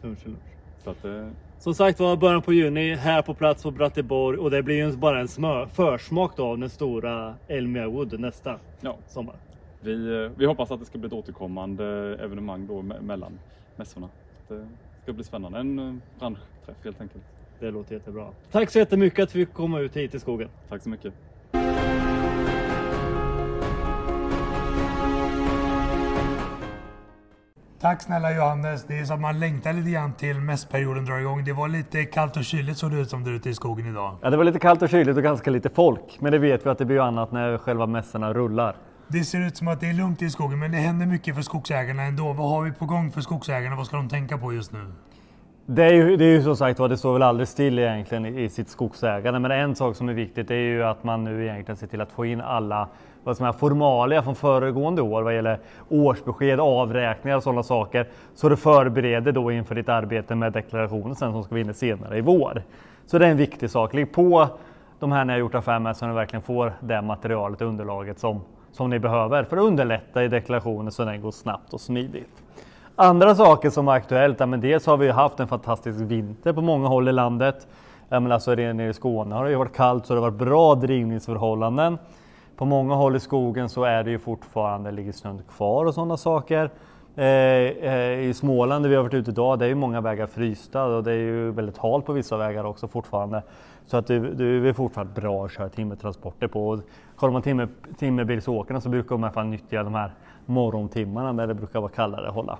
Lunch 0.02 0.20
till 0.20 0.32
lunch. 0.32 0.44
Så 0.84 0.90
att, 0.90 1.06
eh, 1.06 1.28
som 1.60 1.74
sagt 1.74 2.00
var, 2.00 2.18
början 2.18 2.42
på 2.42 2.54
juni 2.54 2.96
här 2.96 3.22
på 3.22 3.34
plats 3.34 3.64
på 3.64 3.72
Bratteborg 3.72 4.38
och 4.38 4.52
det 4.52 4.64
blir 4.64 4.76
ju 4.76 4.98
bara 4.98 5.20
en 5.20 5.28
smör, 5.28 5.66
försmak 5.66 6.38
då 6.38 6.46
av 6.46 6.58
den 6.58 6.70
stora 6.70 7.36
Elmia 7.48 7.88
Wood 7.88 8.20
nästa 8.20 8.60
ja. 8.82 8.98
sommar. 9.08 9.36
Vi, 9.82 10.24
eh, 10.24 10.32
vi 10.38 10.46
hoppas 10.46 10.72
att 10.72 10.80
det 10.80 10.86
ska 10.86 10.98
bli 10.98 11.08
ett 11.08 11.14
återkommande 11.14 11.86
evenemang 12.22 12.68
då 12.68 12.82
mellan 12.82 13.40
mässorna. 13.76 14.10
Det 14.48 14.56
ska 14.56 14.66
ska 15.10 15.14
bli 15.14 15.24
spännande. 15.24 15.60
En 15.60 15.80
eh, 15.80 15.96
branschträff 16.20 16.78
helt 16.84 17.02
enkelt. 17.02 17.24
Det 17.60 17.72
låter 17.72 17.96
jättebra. 17.96 18.28
Tack 18.52 18.70
så 18.70 18.80
jättemycket 18.80 19.24
att 19.24 19.36
vi 19.36 19.46
fick 19.46 19.54
komma 19.54 19.80
ut 19.80 19.98
hit 19.98 20.16
i 20.16 20.20
skogen. 20.20 20.50
Tack 20.70 20.84
så 20.84 20.90
mycket. 20.90 21.14
Tack 27.82 28.02
snälla 28.02 28.32
Johannes. 28.32 28.84
Det 28.84 29.00
är 29.00 29.06
så 29.06 29.14
att 29.14 29.20
man 29.20 29.40
längtar 29.40 29.74
lite 29.74 29.90
grann 29.90 30.14
till 30.14 30.40
mässperioden 30.40 31.06
drar 31.06 31.20
igång. 31.20 31.44
Det 31.44 31.54
var 31.54 31.68
lite 31.68 32.06
kallt 32.06 32.38
och 32.38 32.44
kyligt 32.44 32.78
såg 32.78 32.92
det 32.92 32.98
ut 32.98 33.10
som 33.10 33.24
där 33.24 33.32
ute 33.32 33.50
i 33.50 33.54
skogen 33.54 33.88
idag. 33.88 34.16
Ja, 34.22 34.30
det 34.30 34.38
var 34.38 34.44
lite 34.44 34.60
kallt 34.60 34.82
och 34.82 34.90
kyligt 34.90 35.18
och 35.18 35.24
ganska 35.24 35.52
lite 35.52 35.70
folk. 35.70 36.18
Men 36.20 36.32
det 36.32 36.38
vet 36.38 36.66
vi 36.66 36.70
att 36.70 36.78
det 36.78 36.86
blir 36.86 37.00
annat 37.00 37.32
när 37.32 37.58
själva 37.58 37.86
mässorna 37.86 38.34
rullar. 38.34 38.76
Det 39.08 39.24
ser 39.24 39.48
ut 39.48 39.58
som 39.58 39.68
att 39.68 39.80
det 39.80 39.90
är 39.90 39.94
lugnt 39.94 40.22
i 40.22 40.30
skogen 40.30 40.60
men 40.60 40.72
det 40.72 40.78
händer 40.78 41.06
mycket 41.06 41.36
för 41.36 41.42
skogsägarna 41.42 42.04
ändå. 42.04 42.34
Vad 42.34 42.50
har 42.50 42.62
vi 42.62 42.72
på 42.72 42.86
gång 42.86 43.12
för 43.12 43.22
skogsägarna? 43.22 43.76
Vad 43.76 43.86
ska 43.86 43.98
de 43.98 44.10
tänka 44.10 44.38
på 44.38 44.54
just 44.54 44.72
nu? 44.72 44.92
Det 45.66 45.84
är 45.84 45.94
ju, 45.94 46.18
det 46.18 46.26
är 46.26 46.34
ju 46.34 46.44
som 46.44 46.56
sagt 46.58 46.78
det 46.78 46.98
står 46.98 47.14
väl 47.14 47.24
aldrig 47.24 47.48
still 47.48 47.80
egentligen 47.80 48.26
i 48.26 48.50
sitt 48.50 48.70
skogsägande. 48.70 49.40
Men 49.40 49.52
en 49.52 49.76
sak 49.76 49.96
som 49.96 50.10
är 50.10 50.14
viktigt 50.14 50.52
är 50.52 50.56
ju 50.56 50.84
att 50.84 51.04
man 51.04 51.24
nu 51.24 51.44
egentligen 51.46 51.78
ser 51.78 51.88
till 51.88 52.02
att 52.02 52.12
få 52.12 52.26
in 52.26 52.42
alla 52.42 52.90
vad 53.24 53.38
som 53.38 53.46
är 53.46 53.52
formalia 53.52 54.24
från 54.24 54.36
föregående 54.36 55.02
år 55.02 55.22
vad 55.22 55.36
gäller 55.36 55.60
årsbesked, 55.90 56.60
avräkningar 56.60 57.38
och 57.38 57.44
sådana 57.44 57.64
saker. 57.64 58.08
Så 58.36 58.50
du 58.50 58.58
förbereder 58.58 59.32
då 59.32 59.52
inför 59.52 59.76
ditt 59.76 59.90
arbete 59.90 60.36
med 60.36 60.54
deklarationen 60.54 61.16
sen 61.16 61.32
som 61.32 61.44
ska 61.44 61.56
vi 61.56 61.62
in 61.62 61.74
senare 61.74 62.18
i 62.18 62.22
vår. 62.22 62.64
Så 63.06 63.18
det 63.18 63.26
är 63.26 63.32
en 63.32 63.38
viktig 63.38 63.70
sak. 63.70 63.94
Lägg 63.94 64.12
på 64.12 64.48
de 65.00 65.12
här 65.12 65.26
ni 65.26 65.34
har 65.34 65.40
gjort 65.40 65.56
affär 65.56 65.80
med 65.80 65.98
så 65.98 66.08
ni 66.08 66.14
verkligen 66.14 66.44
får 66.44 66.74
det 66.80 67.02
materialet 67.02 67.62
och 67.62 67.68
underlaget 67.68 68.20
som, 68.20 68.42
som 68.72 68.90
ni 68.90 69.00
behöver 69.00 69.44
för 69.44 69.58
att 69.58 69.64
underlätta 69.64 70.24
i 70.24 70.28
deklarationen 70.28 70.92
så 70.92 71.06
den 71.06 71.22
går 71.22 71.32
snabbt 71.32 71.74
och 71.74 71.82
smidigt. 71.82 72.44
Andra 72.96 73.36
saker 73.36 73.70
som 73.70 73.88
är 73.88 73.92
aktuellt, 73.92 74.40
ja, 74.40 74.46
men 74.46 74.62
dels 74.62 74.86
har 74.86 74.98
vi 74.98 75.10
haft 75.10 75.40
en 75.40 75.48
fantastisk 75.48 76.00
vinter 76.00 76.54
på 76.54 76.62
många 76.62 76.88
håll 76.88 77.10
i 77.10 77.12
landet. 77.12 77.68
Ja, 78.10 78.20
men 78.20 78.32
alltså 78.32 78.56
nere 78.56 78.90
i 78.90 78.94
Skåne 78.94 79.36
har 79.36 79.44
det 79.46 79.50
ju 79.50 79.56
varit 79.56 79.76
kallt 79.76 80.06
så 80.06 80.14
det 80.14 80.20
har 80.20 80.32
varit 80.32 80.40
bra 80.40 80.76
drivningsförhållanden. 80.76 81.98
På 82.60 82.66
många 82.66 82.96
håll 82.96 83.16
i 83.16 83.20
skogen 83.20 83.70
så 83.70 83.84
är 83.84 84.04
det 84.04 84.12
ju 84.12 84.20
fortfarande, 84.20 84.92
ligger 84.92 85.12
snön 85.12 85.42
kvar 85.56 85.86
och 85.86 85.94
sådana 85.94 86.18
saker. 86.18 86.70
Eh, 87.16 87.26
eh, 87.26 88.20
I 88.20 88.34
Småland 88.34 88.86
där 88.86 88.90
vi 88.90 88.96
har 88.96 89.04
varit 89.04 89.14
ute 89.14 89.32
idag, 89.32 89.60
det 89.60 89.66
är 89.66 89.70
ju 89.70 89.76
många 89.76 90.02
vägar 90.02 90.28
frysta 90.28 90.84
och 90.84 91.04
det 91.04 91.12
är 91.12 91.16
ju 91.16 91.52
väldigt 91.52 91.78
halt 91.78 92.06
på 92.06 92.14
vissa 92.14 92.38
vägar 92.38 92.64
också 92.64 92.88
fortfarande. 92.88 93.44
Så 93.86 93.98
att 93.98 94.08
det, 94.08 94.20
det 94.20 94.70
är 94.70 94.74
fortfarande 94.74 95.22
bra 95.22 95.46
att 95.46 95.52
köra 95.52 95.70
timmertransporter 95.70 96.48
på. 96.48 96.70
Och 96.70 96.80
kollar 97.16 97.34
man 97.34 97.42
timmer, 97.42 97.68
timmerbilsåkarna 98.00 98.82
så 98.82 98.90
brukar 98.90 99.10
de 99.10 99.22
i 99.22 99.24
alla 99.24 99.34
fall 99.34 99.46
nyttja 99.46 99.84
de 99.84 99.96
här 99.96 100.12
morgontimmarna 100.46 101.32
när 101.32 101.48
det 101.48 101.54
brukar 101.54 101.80
vara 101.80 101.92
kallare 101.92 102.30
hålla. 102.30 102.58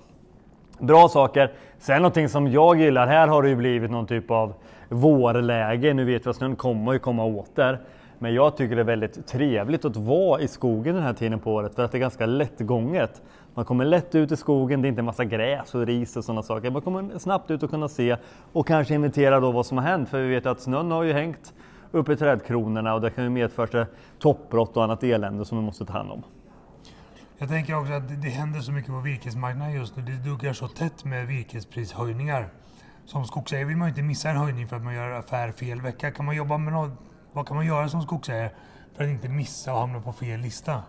Bra 0.80 1.08
saker. 1.08 1.52
Sen 1.80 2.02
någonting 2.02 2.30
som 2.30 2.48
jag 2.48 2.80
gillar, 2.80 3.08
här 3.08 3.28
har 3.28 3.44
det 3.44 3.50
ju 3.50 3.56
blivit 3.56 3.92
någon 3.92 4.08
typ 4.08 4.32
av 4.32 4.54
vårläge. 4.90 5.94
Nu 5.94 6.06
vet 6.06 6.26
vi 6.26 6.30
att 6.30 6.36
snön 6.36 6.56
kommer 6.56 6.94
ju 6.94 7.00
komma 7.00 7.24
åter. 7.24 7.80
Men 8.20 8.34
jag 8.34 8.58
tycker 8.58 8.76
det 8.76 8.82
är 8.82 8.86
väldigt 8.86 9.28
trevligt 9.28 9.86
att 9.86 9.96
vara 9.96 10.42
i 10.42 10.48
skogen 10.48 10.96
den 10.96 11.04
här 11.04 11.14
tiden 11.14 11.40
på 11.40 11.54
året 11.54 11.76
för 11.76 11.84
att 11.84 11.92
det 11.92 11.98
är 11.98 12.00
ganska 12.00 12.26
lättgånget. 12.26 13.22
Man 13.54 13.66
kommer 13.66 13.86
lätt 13.86 14.16
ut 14.16 14.32
i 14.32 14.38
skogen, 14.38 14.82
det 14.82 14.88
är 14.88 14.90
inte 14.90 15.02
en 15.02 15.06
massa 15.06 15.26
gräs 15.26 15.76
och 15.76 15.86
ris 15.86 16.18
och 16.18 16.24
sådana 16.24 16.44
saker. 16.44 16.72
Man 16.72 16.82
kommer 16.82 17.20
snabbt 17.20 17.52
ut 17.52 17.64
och 17.64 17.70
kunna 17.70 17.88
se 17.88 18.18
och 18.54 18.68
kanske 18.68 18.94
inventera 18.94 19.40
då 19.40 19.52
vad 19.52 19.66
som 19.66 19.78
har 19.78 19.86
hänt. 19.86 20.10
För 20.10 20.22
vi 20.22 20.30
vet 20.30 20.46
att 20.46 20.62
snön 20.62 20.92
har 20.92 21.04
ju 21.04 21.14
hängt 21.14 21.54
uppe 21.92 22.14
i 22.14 22.16
trädkronorna 22.16 22.94
och 22.94 23.02
det 23.02 23.10
kan 23.10 23.24
ju 23.24 23.30
medföra 23.30 23.86
toppbrott 24.20 24.78
och 24.78 24.84
annat 24.84 25.04
elände 25.04 25.46
som 25.46 25.58
vi 25.58 25.64
måste 25.64 25.86
ta 25.86 25.94
hand 25.94 26.12
om. 26.12 26.24
Jag 27.38 27.50
tänker 27.50 27.80
också 27.80 27.94
att 27.94 28.10
det, 28.10 28.16
det 28.16 28.30
händer 28.30 28.60
så 28.60 28.72
mycket 28.72 28.92
på 28.92 29.00
virkesmarknaden 29.00 29.74
just 29.74 29.96
nu. 29.96 30.04
Det 30.04 30.30
duggar 30.30 30.54
så 30.54 30.68
tätt 30.68 31.06
med 31.06 31.28
virkesprishöjningar. 31.28 32.50
Som 33.06 33.26
skogsägare 33.26 33.66
vill 33.66 33.78
man 33.78 33.88
ju 33.88 33.90
inte 33.90 34.02
missa 34.02 34.30
en 34.30 34.38
höjning 34.38 34.68
för 34.68 34.76
att 34.76 34.84
man 34.84 34.94
gör 34.94 35.12
affär 35.12 35.52
fel 35.52 35.82
vecka. 35.82 36.12
Kan 36.12 36.26
man 36.26 36.36
jobba 36.36 36.58
med 36.58 36.74
något, 36.74 36.92
vad 37.40 37.48
kan 37.48 37.58
man 37.58 37.66
göra 37.66 37.90
som 37.90 38.02
skogsägare 38.02 38.50
för 38.96 39.04
att 39.04 39.10
inte 39.10 39.30
missa 39.30 39.74
och 39.74 39.80
hamna 39.80 40.02
på 40.02 40.12
fel 40.14 40.40
lista? 40.40 40.84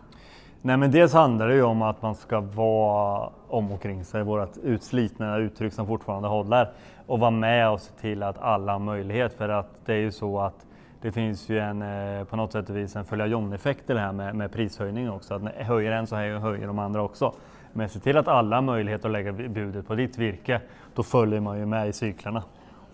Nej 0.63 0.77
men 0.77 0.91
dels 0.91 1.13
handlar 1.13 1.49
det 1.49 1.55
ju 1.55 1.63
om 1.63 1.83
att 1.83 2.03
man 2.03 2.15
ska 2.15 2.41
vara 2.41 3.31
om 3.49 3.73
och 3.73 3.83
kring 3.83 4.05
sig, 4.05 4.23
vårt 4.23 4.57
utslitna 4.57 5.37
uttryck 5.37 5.73
som 5.73 5.87
fortfarande 5.87 6.29
håller. 6.29 6.73
Och 7.07 7.19
vara 7.19 7.31
med 7.31 7.71
och 7.71 7.81
se 7.81 7.93
till 7.93 8.23
att 8.23 8.39
alla 8.39 8.73
har 8.73 8.79
möjlighet 8.79 9.33
för 9.33 9.49
att 9.49 9.69
det 9.85 9.93
är 9.93 9.99
ju 9.99 10.13
så 10.13 10.41
att 10.41 10.67
det 11.01 11.13
finns 11.13 11.49
ju 11.49 11.59
en, 11.59 11.83
eh, 11.83 12.25
på 12.25 12.37
något 12.37 12.53
sätt 12.53 12.71
och 12.71 12.77
vis 12.77 12.97
en 12.97 13.05
följa 13.05 13.27
John-effekt 13.27 13.91
i 13.91 13.93
det 13.93 14.01
här 14.01 14.13
med, 14.13 14.35
med 14.35 14.53
prishöjning 14.53 15.11
också. 15.11 15.35
Att 15.35 15.43
höjer 15.43 15.93
en 15.93 16.07
så 16.07 16.17
höjer 16.17 16.67
de 16.67 16.79
andra 16.79 17.03
också. 17.03 17.35
Men 17.73 17.89
se 17.89 18.01
till 18.01 18.17
att 18.17 18.29
alla 18.29 18.57
har 18.57 18.63
möjlighet 18.63 19.05
att 19.05 19.11
lägga 19.11 19.33
budet 19.33 19.87
på 19.87 19.95
ditt 19.95 20.19
virke. 20.19 20.61
Då 20.95 21.03
följer 21.03 21.41
man 21.41 21.59
ju 21.59 21.67
med 21.67 21.89
i 21.89 21.93
cyklarna. 21.93 22.43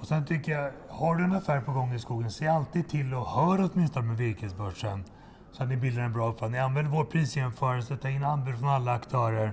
Och 0.00 0.06
sen 0.06 0.24
tycker 0.24 0.52
jag, 0.52 0.70
har 0.88 1.16
du 1.16 1.24
en 1.24 1.32
affär 1.32 1.60
på 1.60 1.72
gång 1.72 1.94
i 1.94 1.98
skogen, 1.98 2.30
se 2.30 2.46
alltid 2.46 2.88
till 2.88 3.14
och 3.14 3.26
hör 3.26 3.70
åtminstone 3.72 4.06
med 4.06 4.16
virkesbörsen. 4.16 5.04
Så 5.52 5.62
att 5.62 5.68
ni 5.68 5.76
bildar 5.76 6.02
en 6.02 6.12
bra 6.12 6.28
uppfattning. 6.28 6.60
Använd 6.60 6.88
vår 6.88 7.04
prisjämförelse, 7.04 7.96
ta 7.96 8.08
in 8.08 8.24
anbud 8.24 8.58
från 8.58 8.68
alla 8.68 8.92
aktörer. 8.92 9.52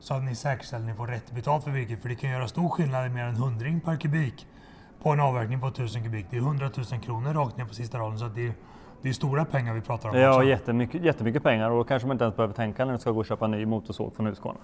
Så 0.00 0.14
att 0.14 0.22
ni 0.22 0.34
säkerställer 0.34 0.84
att 0.84 0.90
ni 0.90 0.96
får 0.96 1.06
rätt 1.06 1.30
betalt 1.30 1.64
för 1.64 1.70
virket. 1.70 2.02
För 2.02 2.08
det 2.08 2.14
kan 2.14 2.30
göra 2.30 2.48
stor 2.48 2.68
skillnad 2.68 3.06
i 3.06 3.08
mer 3.08 3.24
än 3.24 3.36
hundring 3.36 3.80
per 3.80 3.96
kubik 3.96 4.46
på 5.02 5.10
en 5.10 5.20
avverkning 5.20 5.60
på 5.60 5.66
1000 5.66 6.02
kubik. 6.02 6.26
Det 6.30 6.36
är 6.36 6.40
100 6.40 6.70
000 6.76 7.00
kronor 7.00 7.34
rakt 7.34 7.56
ner 7.56 7.64
på 7.64 7.74
sista 7.74 7.98
raden. 7.98 8.18
Så 8.18 8.28
det 8.28 8.46
är, 8.46 8.52
det 9.02 9.08
är 9.08 9.12
stora 9.12 9.44
pengar 9.44 9.74
vi 9.74 9.80
pratar 9.80 10.08
om. 10.08 10.16
Ja, 10.16 10.30
också. 10.30 10.48
jättemycket, 10.48 11.02
jättemycket 11.02 11.42
pengar 11.42 11.70
och 11.70 11.78
då 11.78 11.84
kanske 11.84 12.08
man 12.08 12.14
inte 12.14 12.24
ens 12.24 12.36
behöver 12.36 12.54
tänka 12.54 12.84
när 12.84 12.92
du 12.92 12.98
ska 12.98 13.10
gå 13.10 13.18
och 13.18 13.26
köpa 13.26 13.44
en 13.44 13.50
ny 13.50 13.66
motorsåg 13.66 14.16
från 14.16 14.26
Husqvarna. 14.26 14.58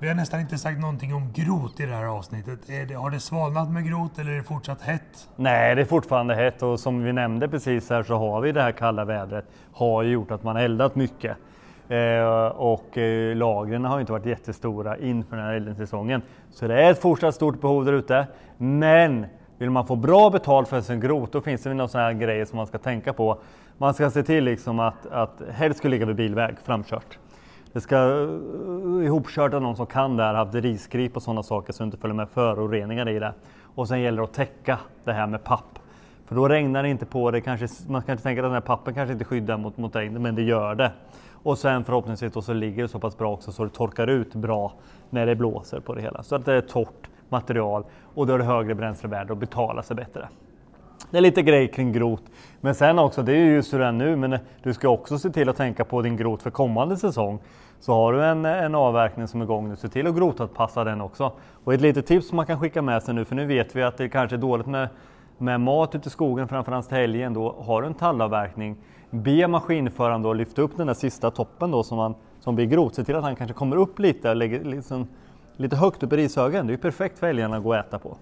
Vi 0.00 0.08
har 0.08 0.14
nästan 0.14 0.40
inte 0.40 0.58
sagt 0.58 0.80
någonting 0.80 1.14
om 1.14 1.32
grot 1.32 1.80
i 1.80 1.86
det 1.86 1.94
här 1.94 2.04
avsnittet. 2.04 2.58
Det, 2.88 2.94
har 2.94 3.10
det 3.10 3.20
svalnat 3.20 3.70
med 3.70 3.88
grot 3.88 4.18
eller 4.18 4.30
är 4.30 4.36
det 4.36 4.42
fortsatt 4.42 4.82
hett? 4.82 5.28
Nej, 5.36 5.74
det 5.74 5.80
är 5.80 5.84
fortfarande 5.84 6.34
hett 6.34 6.62
och 6.62 6.80
som 6.80 7.02
vi 7.02 7.12
nämnde 7.12 7.48
precis 7.48 7.90
här 7.90 8.02
så 8.02 8.14
har 8.14 8.40
vi 8.40 8.52
det 8.52 8.62
här 8.62 8.72
kalla 8.72 9.04
vädret 9.04 9.44
har 9.72 10.02
gjort 10.02 10.30
att 10.30 10.42
man 10.42 10.56
eldat 10.56 10.94
mycket. 10.94 11.36
Eh, 11.88 12.46
och 12.46 12.98
eh, 12.98 13.36
lagren 13.36 13.84
har 13.84 14.00
inte 14.00 14.12
varit 14.12 14.26
jättestora 14.26 14.98
inför 14.98 15.36
den 15.36 15.44
här 15.44 15.54
eldningssäsongen. 15.54 16.22
Så 16.50 16.66
det 16.66 16.82
är 16.82 16.90
ett 16.90 17.00
fortsatt 17.00 17.34
stort 17.34 17.60
behov 17.60 17.84
där 17.84 17.92
ute. 17.92 18.26
Men 18.56 19.26
vill 19.58 19.70
man 19.70 19.86
få 19.86 19.96
bra 19.96 20.30
betalt 20.30 20.68
för 20.68 20.80
sin 20.80 21.00
grot, 21.00 21.32
då 21.32 21.40
finns 21.40 21.62
det 21.62 21.74
några 21.74 21.88
sådana 21.88 22.08
här 22.08 22.14
grejer 22.14 22.44
som 22.44 22.56
man 22.56 22.66
ska 22.66 22.78
tänka 22.78 23.12
på. 23.12 23.38
Man 23.78 23.94
ska 23.94 24.10
se 24.10 24.22
till 24.22 24.44
liksom 24.44 24.80
att, 24.80 25.06
att 25.06 25.42
helst 25.50 25.78
ska 25.78 25.88
ligga 25.88 26.06
vid 26.06 26.16
bilväg, 26.16 26.56
framkört. 26.64 27.18
Det 27.72 27.80
ska 27.80 27.96
uh, 27.96 29.04
ihopkört 29.04 29.54
av 29.54 29.62
någon 29.62 29.76
som 29.76 29.86
kan 29.86 30.16
det 30.16 30.22
här, 30.22 30.34
haft 30.34 30.54
risgrip 30.54 31.16
och 31.16 31.22
sådana 31.22 31.42
saker 31.42 31.72
så 31.72 31.82
det 31.82 31.84
inte 31.84 31.96
följer 31.96 32.14
med 32.14 32.28
föroreningar 32.28 33.08
i 33.08 33.18
det. 33.18 33.34
Och 33.74 33.88
sen 33.88 34.00
gäller 34.00 34.18
det 34.18 34.24
att 34.24 34.32
täcka 34.32 34.78
det 35.04 35.12
här 35.12 35.26
med 35.26 35.44
papp. 35.44 35.78
För 36.26 36.34
då 36.34 36.48
regnar 36.48 36.82
det 36.82 36.88
inte 36.88 37.06
på 37.06 37.30
det, 37.30 37.40
kanske, 37.40 37.68
man 37.88 38.02
kanske 38.02 38.22
tänker 38.22 38.42
att 38.42 38.46
den 38.46 38.52
här 38.52 38.60
pappen 38.60 38.94
kanske 38.94 39.12
inte 39.12 39.24
skyddar 39.24 39.56
mot, 39.56 39.76
mot 39.76 39.96
regn, 39.96 40.22
men 40.22 40.34
det 40.34 40.42
gör 40.42 40.74
det. 40.74 40.92
Och 41.42 41.58
sen 41.58 41.84
förhoppningsvis 41.84 42.32
då 42.32 42.42
så 42.42 42.52
ligger 42.52 42.82
det 42.82 42.88
så 42.88 42.98
pass 42.98 43.18
bra 43.18 43.32
också 43.32 43.52
så 43.52 43.64
det 43.64 43.70
torkar 43.70 44.06
ut 44.06 44.34
bra 44.34 44.72
när 45.10 45.26
det 45.26 45.34
blåser 45.34 45.80
på 45.80 45.94
det 45.94 46.02
hela. 46.02 46.22
Så 46.22 46.34
att 46.34 46.44
det 46.44 46.54
är 46.54 46.60
torrt 46.60 47.08
material 47.28 47.84
och 48.14 48.26
då 48.26 48.34
är 48.34 48.38
det 48.38 48.44
högre 48.44 48.74
bränslevärde 48.74 49.32
och 49.32 49.38
betalar 49.38 49.82
sig 49.82 49.96
bättre. 49.96 50.28
Det 51.10 51.16
är 51.16 51.20
lite 51.20 51.42
grej 51.42 51.68
kring 51.68 51.92
grot. 51.92 52.22
Men 52.60 52.74
sen 52.74 52.98
också, 52.98 53.22
det 53.22 53.32
är 53.32 53.36
ju 53.36 53.54
just 53.54 53.74
hur 53.74 53.78
det 53.78 53.86
är 53.86 53.92
nu, 53.92 54.16
men 54.16 54.38
du 54.62 54.74
ska 54.74 54.88
också 54.88 55.18
se 55.18 55.30
till 55.30 55.48
att 55.48 55.56
tänka 55.56 55.84
på 55.84 56.02
din 56.02 56.16
grot 56.16 56.42
för 56.42 56.50
kommande 56.50 56.96
säsong. 56.96 57.38
Så 57.80 57.92
har 57.92 58.12
du 58.12 58.24
en, 58.24 58.44
en 58.44 58.74
avverkning 58.74 59.28
som 59.28 59.40
är 59.40 59.44
igång 59.44 59.68
nu, 59.68 59.76
se 59.76 59.88
till 59.88 60.06
att 60.06 60.16
grotanpassa 60.16 60.84
den 60.84 61.00
också. 61.00 61.32
Och 61.64 61.74
ett 61.74 61.80
litet 61.80 62.06
tips 62.06 62.28
som 62.28 62.36
man 62.36 62.46
kan 62.46 62.60
skicka 62.60 62.82
med 62.82 63.02
sig 63.02 63.14
nu, 63.14 63.24
för 63.24 63.34
nu 63.34 63.46
vet 63.46 63.76
vi 63.76 63.82
att 63.82 63.96
det 63.96 64.08
kanske 64.08 64.36
är 64.36 64.38
dåligt 64.38 64.66
med, 64.66 64.88
med 65.38 65.60
mat 65.60 65.94
ute 65.94 66.08
i 66.08 66.10
skogen, 66.10 66.48
framförallt 66.48 66.88
till 66.88 66.96
helgen. 66.96 67.34
Då 67.34 67.56
har 67.58 67.82
du 67.82 67.88
en 67.88 67.94
tallavverkning, 67.94 68.76
be 69.10 69.48
maskinföraren 69.48 70.22
då 70.22 70.32
lyfta 70.32 70.62
upp 70.62 70.76
den 70.76 70.86
där 70.86 70.94
sista 70.94 71.30
toppen 71.30 71.70
då 71.70 71.82
som, 71.82 71.96
man, 71.96 72.14
som 72.40 72.54
blir 72.54 72.66
grot. 72.66 72.94
Se 72.94 73.04
till 73.04 73.16
att 73.16 73.24
han 73.24 73.36
kanske 73.36 73.54
kommer 73.54 73.76
upp 73.76 73.98
lite 73.98 74.30
och 74.30 74.36
lägger 74.36 74.64
liksom, 74.64 75.08
lite 75.56 75.76
högt 75.76 76.02
upp 76.02 76.12
i 76.12 76.16
rishögen. 76.16 76.66
Det 76.66 76.70
är 76.70 76.74
ju 76.74 76.82
perfekt 76.82 77.18
för 77.18 77.26
älgarna 77.26 77.56
att 77.56 77.62
gå 77.62 77.68
och 77.68 77.76
äta 77.76 77.98
på. 77.98 78.16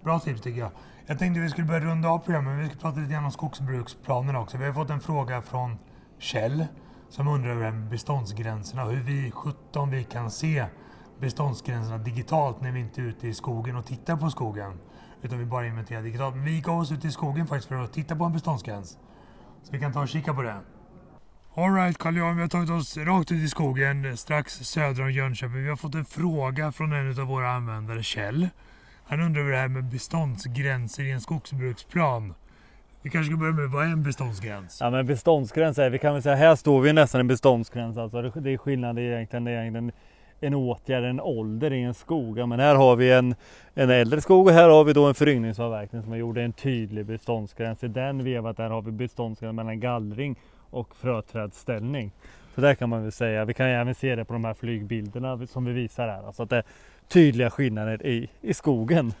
Bra 0.00 0.18
tips 0.18 0.40
tycker 0.40 0.60
jag. 0.60 0.70
Jag 1.10 1.18
tänkte 1.18 1.40
vi 1.40 1.48
skulle 1.48 1.66
börja 1.66 1.80
runda 1.80 2.08
av 2.08 2.18
programmet, 2.18 2.52
men 2.52 2.62
vi 2.62 2.68
ska 2.68 2.78
prata 2.78 3.00
lite 3.00 3.12
grann 3.12 3.24
om 3.24 3.30
skogsbruksplanerna 3.30 4.40
också. 4.40 4.58
Vi 4.58 4.64
har 4.64 4.72
fått 4.72 4.90
en 4.90 5.00
fråga 5.00 5.42
från 5.42 5.78
Kjell 6.18 6.66
som 7.08 7.28
undrar 7.28 7.50
över 7.50 7.72
beståndsgränserna 7.72 8.84
hur 8.84 9.02
vi 9.02 9.30
17 9.30 9.90
vi 9.90 10.04
kan 10.04 10.30
se 10.30 10.64
beståndsgränserna 11.20 11.98
digitalt 11.98 12.60
när 12.60 12.72
vi 12.72 12.80
inte 12.80 13.00
är 13.00 13.04
ute 13.04 13.28
i 13.28 13.34
skogen 13.34 13.76
och 13.76 13.86
tittar 13.86 14.16
på 14.16 14.30
skogen. 14.30 14.78
Utan 15.22 15.38
vi 15.38 15.44
bara 15.44 15.66
inventerar 15.66 16.02
digitalt. 16.02 16.34
Men 16.34 16.44
vi 16.44 16.60
gav 16.60 16.80
oss 16.80 16.92
ut 16.92 17.04
i 17.04 17.10
skogen 17.10 17.46
faktiskt 17.46 17.68
för 17.68 17.84
att 17.84 17.92
titta 17.92 18.16
på 18.16 18.24
en 18.24 18.32
beståndsgräns. 18.32 18.98
Så 19.62 19.72
vi 19.72 19.80
kan 19.80 19.92
ta 19.92 20.00
och 20.00 20.08
kika 20.08 20.34
på 20.34 20.42
det. 20.42 20.60
Alright 21.54 21.98
karl 21.98 22.16
johan 22.16 22.36
vi 22.36 22.42
har 22.42 22.48
tagit 22.48 22.70
oss 22.70 22.96
rakt 22.96 23.32
ut 23.32 23.42
i 23.42 23.48
skogen 23.48 24.16
strax 24.16 24.54
söder 24.54 25.02
om 25.02 25.12
Jönköping. 25.12 25.62
Vi 25.62 25.68
har 25.68 25.76
fått 25.76 25.94
en 25.94 26.04
fråga 26.04 26.72
från 26.72 26.92
en 26.92 27.20
av 27.20 27.26
våra 27.26 27.50
användare, 27.50 28.02
Kjell. 28.02 28.48
Han 29.10 29.20
undrar 29.20 29.40
över 29.40 29.52
det 29.52 29.58
här 29.58 29.68
med 29.68 29.84
beståndsgränser 29.84 31.02
i 31.02 31.10
en 31.10 31.20
skogsbruksplan. 31.20 32.34
Vi 33.02 33.10
kanske 33.10 33.32
ska 33.32 33.38
börja 33.38 33.52
med, 33.52 33.70
vad 33.70 33.86
är 33.86 33.88
en 33.88 34.02
beståndsgräns? 34.02 34.78
Ja 34.80 34.90
men 34.90 35.06
beståndsgräns 35.06 35.78
är, 35.78 35.90
vi 35.90 35.98
kan 35.98 36.12
väl 36.12 36.22
säga, 36.22 36.34
här 36.34 36.56
står 36.56 36.80
vi 36.80 36.92
nästan 36.92 37.20
en 37.20 37.26
beståndsgräns 37.26 37.96
alltså. 37.96 38.22
Det 38.22 38.50
är 38.50 38.56
skillnad 38.56 38.98
egentligen, 38.98 39.44
det 39.44 39.50
är 39.50 39.60
egentligen 39.60 39.92
en 40.40 40.54
åtgärd, 40.54 41.04
en 41.04 41.20
ålder 41.20 41.72
i 41.72 41.82
en 41.82 41.94
skog. 41.94 42.38
Ja, 42.38 42.46
men 42.46 42.60
här 42.60 42.74
har 42.74 42.96
vi 42.96 43.12
en, 43.12 43.34
en 43.74 43.90
äldre 43.90 44.20
skog 44.20 44.46
och 44.46 44.52
här 44.52 44.68
har 44.68 44.84
vi 44.84 44.92
då 44.92 45.06
en 45.06 45.14
föryngringsavverkning 45.14 46.02
som 46.02 46.10
har 46.10 46.18
gjort 46.18 46.36
en 46.36 46.52
tydlig 46.52 47.06
beståndsgräns. 47.06 47.84
I 47.84 47.88
den 47.88 48.24
vevat 48.24 48.56
där 48.56 48.70
har 48.70 48.82
vi 48.82 48.90
beståndsgräns 48.90 49.54
mellan 49.54 49.80
gallring 49.80 50.36
och 50.70 50.96
fröträdsställning. 50.96 52.12
Så 52.54 52.60
där 52.60 52.74
kan 52.74 52.88
man 52.88 53.02
väl 53.02 53.12
säga. 53.12 53.44
Vi 53.44 53.54
kan 53.54 53.66
även 53.66 53.94
se 53.94 54.16
det 54.16 54.24
på 54.24 54.32
de 54.32 54.44
här 54.44 54.54
flygbilderna 54.54 55.46
som 55.46 55.64
vi 55.64 55.72
visar 55.72 56.08
här. 56.08 56.26
Alltså 56.26 56.42
att 56.42 56.50
det 56.50 56.62
tydliga 57.10 57.50
skillnader 57.50 58.06
i, 58.06 58.30
i 58.40 58.54
skogen. 58.54 59.12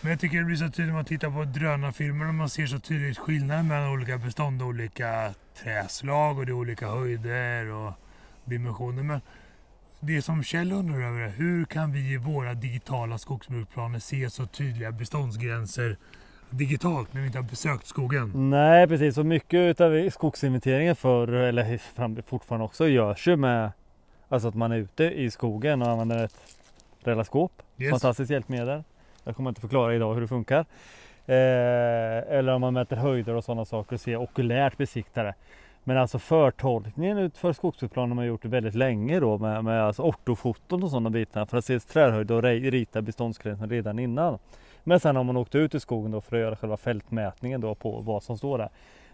Men 0.00 0.10
jag 0.10 0.20
tycker 0.20 0.38
det 0.38 0.44
blir 0.44 0.56
så 0.56 0.64
tydligt 0.64 0.86
när 0.86 0.94
man 0.94 1.04
tittar 1.04 1.30
på 1.30 1.44
drönarfilmer 1.44 2.28
och 2.28 2.34
man 2.34 2.48
ser 2.48 2.66
så 2.66 2.78
tydligt 2.78 3.18
skillnaden 3.18 3.68
mellan 3.68 3.92
olika 3.92 4.18
bestånd 4.18 4.62
och 4.62 4.68
olika 4.68 5.34
träslag 5.62 6.38
och 6.38 6.46
det 6.46 6.52
är 6.52 6.54
olika 6.54 6.88
höjder 6.88 7.72
och 7.72 7.92
dimensioner. 8.44 9.02
Men 9.02 9.20
det 10.00 10.22
som 10.22 10.42
Kjell 10.42 10.72
undrar 10.72 11.00
över 11.00 11.20
är 11.20 11.28
hur 11.28 11.64
kan 11.64 11.92
vi 11.92 12.12
i 12.12 12.16
våra 12.16 12.54
digitala 12.54 13.18
skogsbruksplaner 13.18 13.98
se 13.98 14.30
så 14.30 14.46
tydliga 14.46 14.92
beståndsgränser 14.92 15.96
digitalt 16.50 17.12
när 17.12 17.20
vi 17.20 17.26
inte 17.26 17.38
har 17.38 17.48
besökt 17.50 17.86
skogen? 17.86 18.50
Nej 18.50 18.88
precis, 18.88 19.18
och 19.18 19.26
mycket 19.26 19.80
av 19.80 20.10
skogsinventeringen 20.10 20.96
förr, 20.96 21.28
eller 21.28 22.22
fortfarande 22.22 22.64
också, 22.64 22.88
görs 22.88 23.28
ju 23.28 23.36
med 23.36 23.72
alltså 24.28 24.48
att 24.48 24.54
man 24.54 24.72
är 24.72 24.76
ute 24.76 25.04
i 25.04 25.30
skogen 25.30 25.82
och 25.82 25.88
använder 25.90 26.24
ett 26.24 26.36
relaskop. 27.06 27.62
Yes. 27.78 27.90
Fantastiskt 27.90 28.30
hjälpmedel. 28.30 28.82
Jag 29.24 29.36
kommer 29.36 29.50
inte 29.50 29.60
förklara 29.60 29.94
idag 29.94 30.14
hur 30.14 30.20
det 30.20 30.28
funkar. 30.28 30.66
Eh, 31.26 32.36
eller 32.38 32.52
om 32.52 32.60
man 32.60 32.74
mäter 32.74 32.96
höjder 32.96 33.34
och 33.34 33.44
sådana 33.44 33.64
saker 33.64 33.94
och 33.94 34.00
ser 34.00 34.16
okulärt 34.16 34.76
besiktare. 34.76 35.34
Men 35.84 35.96
alltså 35.96 36.18
förtolkningen 36.18 37.30
för 37.30 37.52
skogsbruksplanen 37.52 38.10
har 38.10 38.16
man 38.16 38.26
gjort 38.26 38.42
det 38.42 38.48
väldigt 38.48 38.74
länge 38.74 39.20
då 39.20 39.38
med, 39.38 39.64
med 39.64 39.82
alltså 39.82 40.02
ortofoton 40.02 40.82
och 40.82 40.90
sådana 40.90 41.10
bitar 41.10 41.46
för 41.46 41.56
att 41.56 41.64
se 41.64 41.80
trädhöjd 41.80 42.30
och 42.30 42.42
rita 42.42 43.02
beståndsgränsen 43.02 43.70
redan 43.70 43.98
innan. 43.98 44.38
Men 44.84 45.00
sen 45.00 45.16
har 45.16 45.24
man 45.24 45.36
åkt 45.36 45.54
ut 45.54 45.74
i 45.74 45.80
skogen 45.80 46.10
då 46.10 46.20
för 46.20 46.36
att 46.36 46.42
göra 46.42 46.56
själva 46.56 46.76
fältmätningen 46.76 47.60
då 47.60 47.74
på 47.74 48.00
vad 48.00 48.22
som 48.22 48.38
står 48.38 48.58
där. 48.58 48.68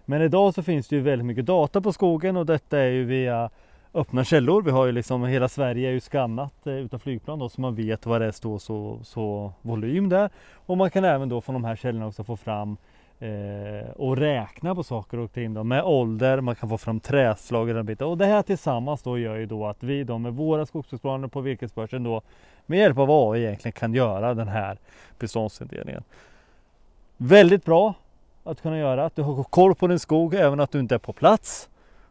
Men 0.05 0.23
idag 0.23 0.55
så 0.55 0.63
finns 0.63 0.89
det 0.89 0.97
ju 0.97 1.03
väldigt 1.03 1.27
mycket 1.27 1.47
data 1.47 1.81
på 1.81 1.93
skogen 1.93 2.37
och 2.37 2.47
detta 2.47 2.79
är 2.79 2.89
ju 2.89 3.05
via 3.05 3.51
öppna 3.95 4.25
källor. 4.25 4.63
Vi 4.63 4.71
har 4.71 4.87
ju 4.87 4.93
liksom 4.93 5.25
hela 5.25 5.49
Sverige 5.49 5.89
är 5.89 5.93
ju 5.93 6.01
skannat 6.01 6.67
eh, 6.67 6.73
utav 6.73 6.99
flygplan 6.99 7.39
då 7.39 7.49
så 7.49 7.61
man 7.61 7.75
vet 7.75 8.07
vad 8.07 8.21
det 8.21 8.27
är 8.27 8.31
står 8.31 8.59
så, 8.59 8.99
så 9.03 9.53
volym 9.63 10.09
där. 10.09 10.31
Och 10.55 10.77
man 10.77 10.91
kan 10.91 11.05
även 11.05 11.29
då 11.29 11.41
från 11.41 11.53
de 11.53 11.65
här 11.65 11.77
källorna 11.77 12.07
också 12.07 12.25
få 12.25 12.37
fram 12.37 12.77
eh, 13.19 13.91
och 13.97 14.17
räkna 14.17 14.75
på 14.75 14.83
saker 14.83 15.19
och 15.19 15.33
ting 15.33 15.55
då, 15.55 15.65
med 15.65 15.83
ålder, 15.83 16.41
man 16.41 16.55
kan 16.55 16.69
få 16.69 16.79
fram 16.79 17.01
träslag 17.01 17.69
och 17.69 17.75
den 17.75 17.87
biten. 17.87 18.07
Och 18.07 18.19
det 18.19 18.27
här 18.27 18.43
tillsammans 18.43 19.03
då 19.03 19.19
gör 19.19 19.37
ju 19.37 19.47
då 19.47 19.67
att 19.67 19.83
vi 19.83 20.05
då 20.05 20.19
med 20.19 20.35
våra 20.35 20.67
skogsbruksplaner 20.67 21.29
på 21.29 21.41
virkesbörsen 21.41 22.03
då 22.03 22.23
med 22.67 22.79
hjälp 22.79 22.99
av 22.99 23.11
AI 23.11 23.45
egentligen 23.45 23.73
kan 23.73 23.95
göra 23.95 24.35
den 24.35 24.49
här 24.49 24.79
beståndsindelningen. 25.19 26.03
Väldigt 27.17 27.65
bra 27.65 27.95
att 28.45 28.63
kunna 28.63 28.79
göra, 28.79 29.05
att 29.05 29.17
du 29.17 29.23
har 29.23 29.45
koll 29.45 29.75
på 29.75 29.87
din 29.87 29.99
skog 29.99 30.35
även 30.35 30.61
att 30.61 30.73
du 30.73 30.81
inte 30.81 30.95
är 30.95 30.99
på 30.99 31.13
plats. 31.13 31.69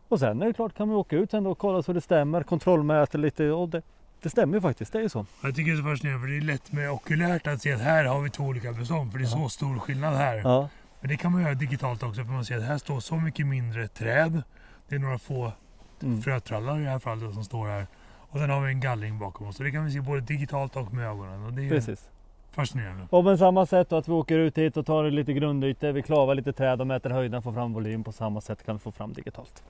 Och 0.10 0.20
sen 0.20 0.42
är 0.42 0.46
det 0.46 0.54
klart 0.54 0.74
kan 0.74 0.88
man 0.88 0.98
åka 0.98 1.16
ut 1.16 1.32
sen 1.32 1.48
och 1.48 1.58
kolla 1.58 1.84
så 1.84 1.94
det 1.94 2.02
stämmer, 2.02 2.44
kontrollmäta 2.44 3.18
lite 3.18 3.52
och 3.52 3.70
det, 3.70 3.82
det 4.22 4.30
stämmer 4.30 4.58
ju 4.58 4.62
faktiskt, 4.62 4.94
det 4.94 5.00
är 5.00 5.04
ju 5.04 5.10
så. 5.10 5.26
Jag 5.44 5.56
tycker 5.56 5.72
det 5.72 5.78
är 5.78 5.82
så 5.82 5.84
fascinerande 5.84 6.28
för 6.28 6.32
det 6.32 6.38
är 6.38 6.42
lätt 6.42 6.72
med 6.72 6.92
okulärt 6.92 7.48
att 7.48 7.62
se 7.62 7.74
att 7.74 7.82
här 7.82 8.06
har 8.06 8.22
vi 8.22 8.30
två 8.30 8.44
olika 8.44 8.72
bestånd 8.72 9.12
för 9.12 9.20
det 9.20 9.26
är 9.26 9.28
så 9.28 9.50
stor 9.50 9.80
skillnad 9.80 10.14
här. 10.14 10.38
Ja. 10.38 10.70
Men 11.00 11.10
det 11.10 11.18
kan 11.18 11.32
man 11.32 11.42
göra 11.42 11.54
digitalt 11.54 12.04
också 12.04 12.24
för 12.24 12.32
man 12.32 12.46
ser 12.46 12.58
att 12.58 12.64
här 12.64 12.78
står 12.78 13.00
så 13.00 13.16
mycket 13.16 13.48
mindre 13.48 13.88
träd. 13.88 14.42
Det 14.88 14.96
är 14.96 15.00
några 15.00 15.20
få 15.20 15.52
mm. 16.02 16.22
frötrallar 16.22 16.80
i 16.80 16.84
det 16.84 16.90
här 16.90 17.00
fallet 17.00 17.34
som 17.34 17.44
står 17.44 17.68
här. 17.68 17.88
Och 18.30 18.40
sen 18.40 18.50
har 18.50 18.62
vi 18.62 18.72
en 18.72 18.80
gallring 18.80 19.20
bakom 19.20 19.48
oss. 19.48 19.58
Så 19.58 19.64
det 19.64 19.72
kan 19.72 19.86
vi 19.86 19.92
se 19.92 20.02
både 20.02 20.22
digitalt 20.22 20.76
och 20.76 20.94
med 20.94 21.08
ögonen. 21.08 21.44
Och 21.44 21.54
det 21.54 21.66
är 21.66 21.70
Precis. 21.70 22.10
Fascinerande. 22.52 23.08
Och 23.10 23.24
på 23.24 23.38
samma 23.38 23.66
sätt 23.66 23.92
att 23.92 24.08
vi 24.08 24.12
åker 24.12 24.38
ut 24.38 24.58
hit 24.58 24.78
och 24.78 24.86
tar 24.86 25.12
lite 25.12 25.34
grundytor, 25.34 25.92
vi 25.92 26.02
klavar 26.02 26.36
lite 26.36 26.54
träd 26.54 26.82
och 26.82 26.88
mäter 26.88 27.10
höjden, 27.10 27.42
får 27.42 27.54
fram 27.54 27.74
volym. 27.74 28.04
På 28.04 28.12
samma 28.12 28.42
sätt 28.42 28.64
kan 28.64 28.76
vi 28.76 28.80
få 28.80 28.92
fram 28.92 29.14
digitalt. 29.14 29.64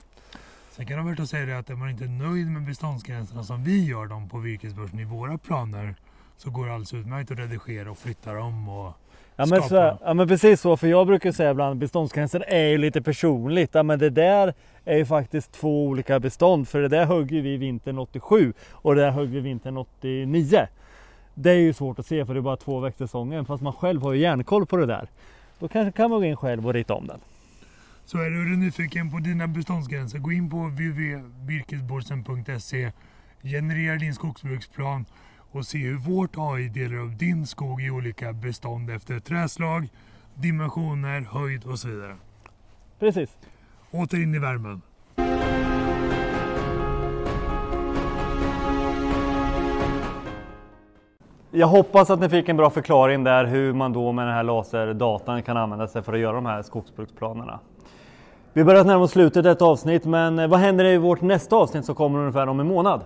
Sen 0.70 0.86
kan 0.86 1.22
att 1.22 1.28
säga 1.28 1.46
det 1.46 1.58
att 1.58 1.70
är 1.70 1.74
man 1.74 1.90
inte 1.90 2.04
nöjd 2.04 2.46
med 2.46 2.62
beståndsgränserna 2.66 3.44
som 3.44 3.64
vi 3.64 3.84
gör 3.84 4.06
dem 4.06 4.28
på 4.28 4.38
virkesbörsen 4.38 4.98
i 4.98 5.04
våra 5.04 5.38
planer 5.38 5.94
så 6.36 6.50
går 6.50 6.66
det 6.66 6.72
alldeles 6.72 6.94
utmärkt 6.94 7.30
att 7.30 7.38
redigera 7.38 7.90
och 7.90 7.98
flytta 7.98 8.34
dem 8.34 8.68
och 8.68 8.92
Ja 9.36 9.46
men, 9.46 9.62
så, 9.62 9.98
ja 10.04 10.14
men 10.14 10.28
precis 10.28 10.60
så, 10.60 10.76
för 10.76 10.86
jag 10.86 11.06
brukar 11.06 11.32
säga 11.32 11.50
ibland 11.50 11.80
beståndsgränser 11.80 12.44
är 12.48 12.66
ju 12.66 12.78
lite 12.78 13.02
personligt. 13.02 13.70
Ja 13.74 13.82
men 13.82 13.98
det 13.98 14.10
där 14.10 14.54
är 14.84 14.96
ju 14.96 15.06
faktiskt 15.06 15.52
två 15.52 15.86
olika 15.86 16.20
bestånd 16.20 16.68
för 16.68 16.80
det 16.80 16.88
där 16.88 17.04
högg 17.04 17.30
vi 17.30 17.56
vintern 17.56 17.98
87 17.98 18.52
och 18.70 18.94
det 18.94 19.02
där 19.02 19.10
högg 19.10 19.28
vi 19.28 19.40
vintern 19.40 19.76
89. 19.76 20.66
Det 21.42 21.50
är 21.50 21.58
ju 21.58 21.72
svårt 21.72 21.98
att 21.98 22.06
se 22.06 22.26
för 22.26 22.34
det 22.34 22.40
är 22.40 22.42
bara 22.42 22.56
två 22.56 22.80
växtsäsonger 22.80 23.44
fast 23.44 23.62
man 23.62 23.72
själv 23.72 24.02
har 24.02 24.12
ju 24.12 24.20
järnkoll 24.20 24.66
på 24.66 24.76
det 24.76 24.86
där. 24.86 25.08
Då 25.58 25.68
kanske 25.68 25.92
kan 25.92 26.10
man 26.10 26.20
gå 26.20 26.26
in 26.26 26.36
själv 26.36 26.66
och 26.66 26.74
rita 26.74 26.94
om 26.94 27.06
den. 27.06 27.20
Så 28.04 28.18
är 28.18 28.30
du 28.30 28.56
nyfiken 28.56 29.10
på 29.10 29.18
dina 29.18 29.46
beståndsgränser, 29.46 30.18
gå 30.18 30.32
in 30.32 30.50
på 30.50 30.56
www.virkesborsen.se 30.56 32.92
Generera 33.42 33.96
din 33.96 34.14
skogsbruksplan 34.14 35.04
och 35.50 35.66
se 35.66 35.78
hur 35.78 35.96
vårt 35.96 36.34
AI 36.36 36.68
delar 36.68 36.96
upp 36.96 37.18
din 37.18 37.46
skog 37.46 37.82
i 37.82 37.90
olika 37.90 38.32
bestånd 38.32 38.90
efter 38.90 39.20
träslag, 39.20 39.88
dimensioner, 40.34 41.20
höjd 41.20 41.64
och 41.64 41.78
så 41.78 41.88
vidare. 41.88 42.16
Precis. 42.98 43.36
Åter 43.90 44.22
in 44.22 44.34
i 44.34 44.38
värmen. 44.38 44.82
Jag 51.52 51.66
hoppas 51.66 52.10
att 52.10 52.20
ni 52.20 52.28
fick 52.28 52.48
en 52.48 52.56
bra 52.56 52.70
förklaring 52.70 53.24
där 53.24 53.44
hur 53.44 53.72
man 53.72 53.92
då 53.92 54.12
med 54.12 54.26
den 54.26 54.34
här 54.34 54.42
laserdatan 54.42 55.42
kan 55.42 55.56
använda 55.56 55.88
sig 55.88 56.02
för 56.02 56.12
att 56.12 56.18
göra 56.18 56.32
de 56.32 56.46
här 56.46 56.62
skogsbruksplanerna. 56.62 57.60
Vi 58.52 58.64
börjar 58.64 58.84
närma 58.84 59.04
oss 59.04 59.10
slutet 59.10 59.46
av 59.46 59.52
ett 59.52 59.62
avsnitt, 59.62 60.04
men 60.04 60.38
eh, 60.38 60.48
vad 60.48 60.60
händer 60.60 60.84
i 60.84 60.98
vårt 60.98 61.20
nästa 61.20 61.56
avsnitt 61.56 61.84
som 61.84 61.94
kommer 61.94 62.18
ungefär 62.18 62.46
om 62.46 62.60
en 62.60 62.66
månad? 62.66 63.04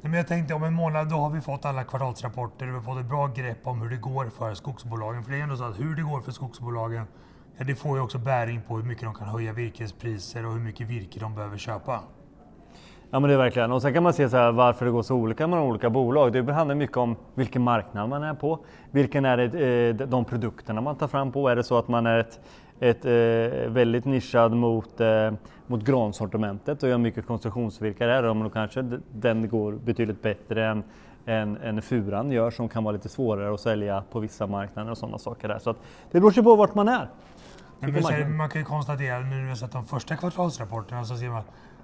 Men 0.00 0.12
jag 0.12 0.28
tänkte 0.28 0.54
om 0.54 0.62
en 0.62 0.72
månad 0.72 1.10
då 1.10 1.16
har 1.16 1.30
vi 1.30 1.40
fått 1.40 1.64
alla 1.64 1.84
kvartalsrapporter 1.84 2.66
och 2.66 2.72
vi 2.72 2.76
har 2.76 2.82
fått 2.82 2.98
ett 2.98 3.08
bra 3.08 3.26
grepp 3.26 3.66
om 3.66 3.82
hur 3.82 3.90
det 3.90 3.96
går 3.96 4.30
för 4.38 4.54
skogsbolagen. 4.54 5.24
För 5.24 5.32
det 5.32 5.38
är 5.38 5.42
ändå 5.42 5.56
så 5.56 5.64
att 5.64 5.80
hur 5.80 5.94
det 5.94 6.02
går 6.02 6.20
för 6.20 6.32
skogsbolagen, 6.32 7.04
ja, 7.56 7.64
det 7.64 7.74
får 7.74 7.96
ju 7.96 8.02
också 8.02 8.18
bäring 8.18 8.62
på 8.68 8.76
hur 8.76 8.84
mycket 8.84 9.04
de 9.04 9.14
kan 9.14 9.28
höja 9.28 9.52
virkespriser 9.52 10.46
och 10.46 10.52
hur 10.52 10.60
mycket 10.60 10.88
virke 10.88 11.20
de 11.20 11.34
behöver 11.34 11.58
köpa. 11.58 12.00
Ja 13.14 13.20
men 13.20 13.28
det 13.28 13.34
är 13.34 13.38
verkligen. 13.38 13.72
Och 13.72 13.82
sen 13.82 13.94
kan 13.94 14.02
man 14.02 14.12
se 14.12 14.28
så 14.28 14.36
här, 14.36 14.52
varför 14.52 14.84
det 14.84 14.90
går 14.90 15.02
så 15.02 15.14
olika 15.14 15.46
mellan 15.46 15.64
olika 15.64 15.90
bolag. 15.90 16.32
Det 16.32 16.52
handlar 16.52 16.74
mycket 16.74 16.96
om 16.96 17.16
vilken 17.34 17.62
marknad 17.62 18.08
man 18.08 18.22
är 18.22 18.34
på. 18.34 18.58
Vilken 18.90 19.24
är 19.24 19.36
det, 19.36 19.88
eh, 19.88 20.08
de 20.08 20.24
produkterna 20.24 20.80
man 20.80 20.96
tar 20.96 21.08
fram 21.08 21.32
på. 21.32 21.48
Är 21.48 21.56
det 21.56 21.64
så 21.64 21.78
att 21.78 21.88
man 21.88 22.06
är 22.06 22.18
ett, 22.18 22.40
ett 22.80 23.04
eh, 23.04 23.70
väldigt 23.70 24.04
nischad 24.04 24.52
mot, 24.52 25.00
eh, 25.00 25.32
mot 25.66 25.84
gransortimentet 25.84 26.82
och 26.82 26.88
gör 26.88 26.98
mycket 26.98 27.26
konstruktionsvirke 27.26 28.06
där, 28.06 28.24
om 28.24 28.50
kanske 28.50 28.82
den 29.12 29.48
går 29.48 29.72
betydligt 29.72 30.22
bättre 30.22 30.66
än, 30.66 30.84
än, 31.26 31.56
än 31.56 31.82
furan 31.82 32.30
gör 32.30 32.50
som 32.50 32.68
kan 32.68 32.84
vara 32.84 32.92
lite 32.92 33.08
svårare 33.08 33.54
att 33.54 33.60
sälja 33.60 34.02
på 34.12 34.20
vissa 34.20 34.46
marknader 34.46 34.90
och 34.90 34.98
sådana 34.98 35.18
saker 35.18 35.48
där. 35.48 35.58
Så 35.58 35.70
att 35.70 35.76
det 36.10 36.20
beror 36.20 36.30
sig 36.30 36.42
på 36.42 36.56
vart 36.56 36.74
man 36.74 36.88
är. 36.88 37.08
Men 37.78 38.36
man 38.36 38.48
kan 38.48 38.60
ju 38.60 38.64
konstatera 38.64 39.20
nu 39.20 39.26
när 39.26 39.42
vi 39.42 39.48
har 39.48 39.56
sett 39.56 39.72
de 39.72 39.84
första 39.84 40.16
kvartalsrapporterna 40.16 41.04
så 41.04 41.16
ser 41.16 41.28
man 41.28 41.42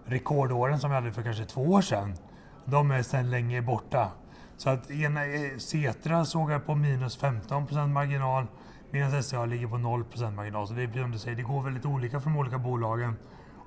rekordåren 0.08 0.78
som 0.78 0.90
vi 0.90 0.96
hade 0.96 1.12
för 1.12 1.22
kanske 1.22 1.44
två 1.44 1.62
år 1.62 1.82
sedan. 1.82 2.14
De 2.64 2.90
är 2.90 3.02
sedan 3.02 3.30
länge 3.30 3.62
borta. 3.62 4.08
Så 4.56 4.70
att 4.70 4.90
ena, 4.90 5.26
eh, 5.26 5.58
Setra 5.58 6.24
såg 6.24 6.50
jag 6.50 6.66
på 6.66 6.74
minus 6.74 7.18
15% 7.18 7.92
marginal 7.92 8.46
Medan 8.90 9.22
SCA 9.22 9.44
ligger 9.44 9.66
på 9.66 9.78
0% 9.78 10.36
marginal. 10.36 10.66
Så 10.68 10.74
det 10.74 10.82
är 10.82 11.02
som 11.02 11.10
du 11.10 11.18
säger, 11.18 11.36
det 11.36 11.42
går 11.42 11.62
väldigt 11.62 11.86
olika 11.86 12.20
för 12.20 12.30
de 12.30 12.38
olika 12.38 12.58
bolagen. 12.58 13.16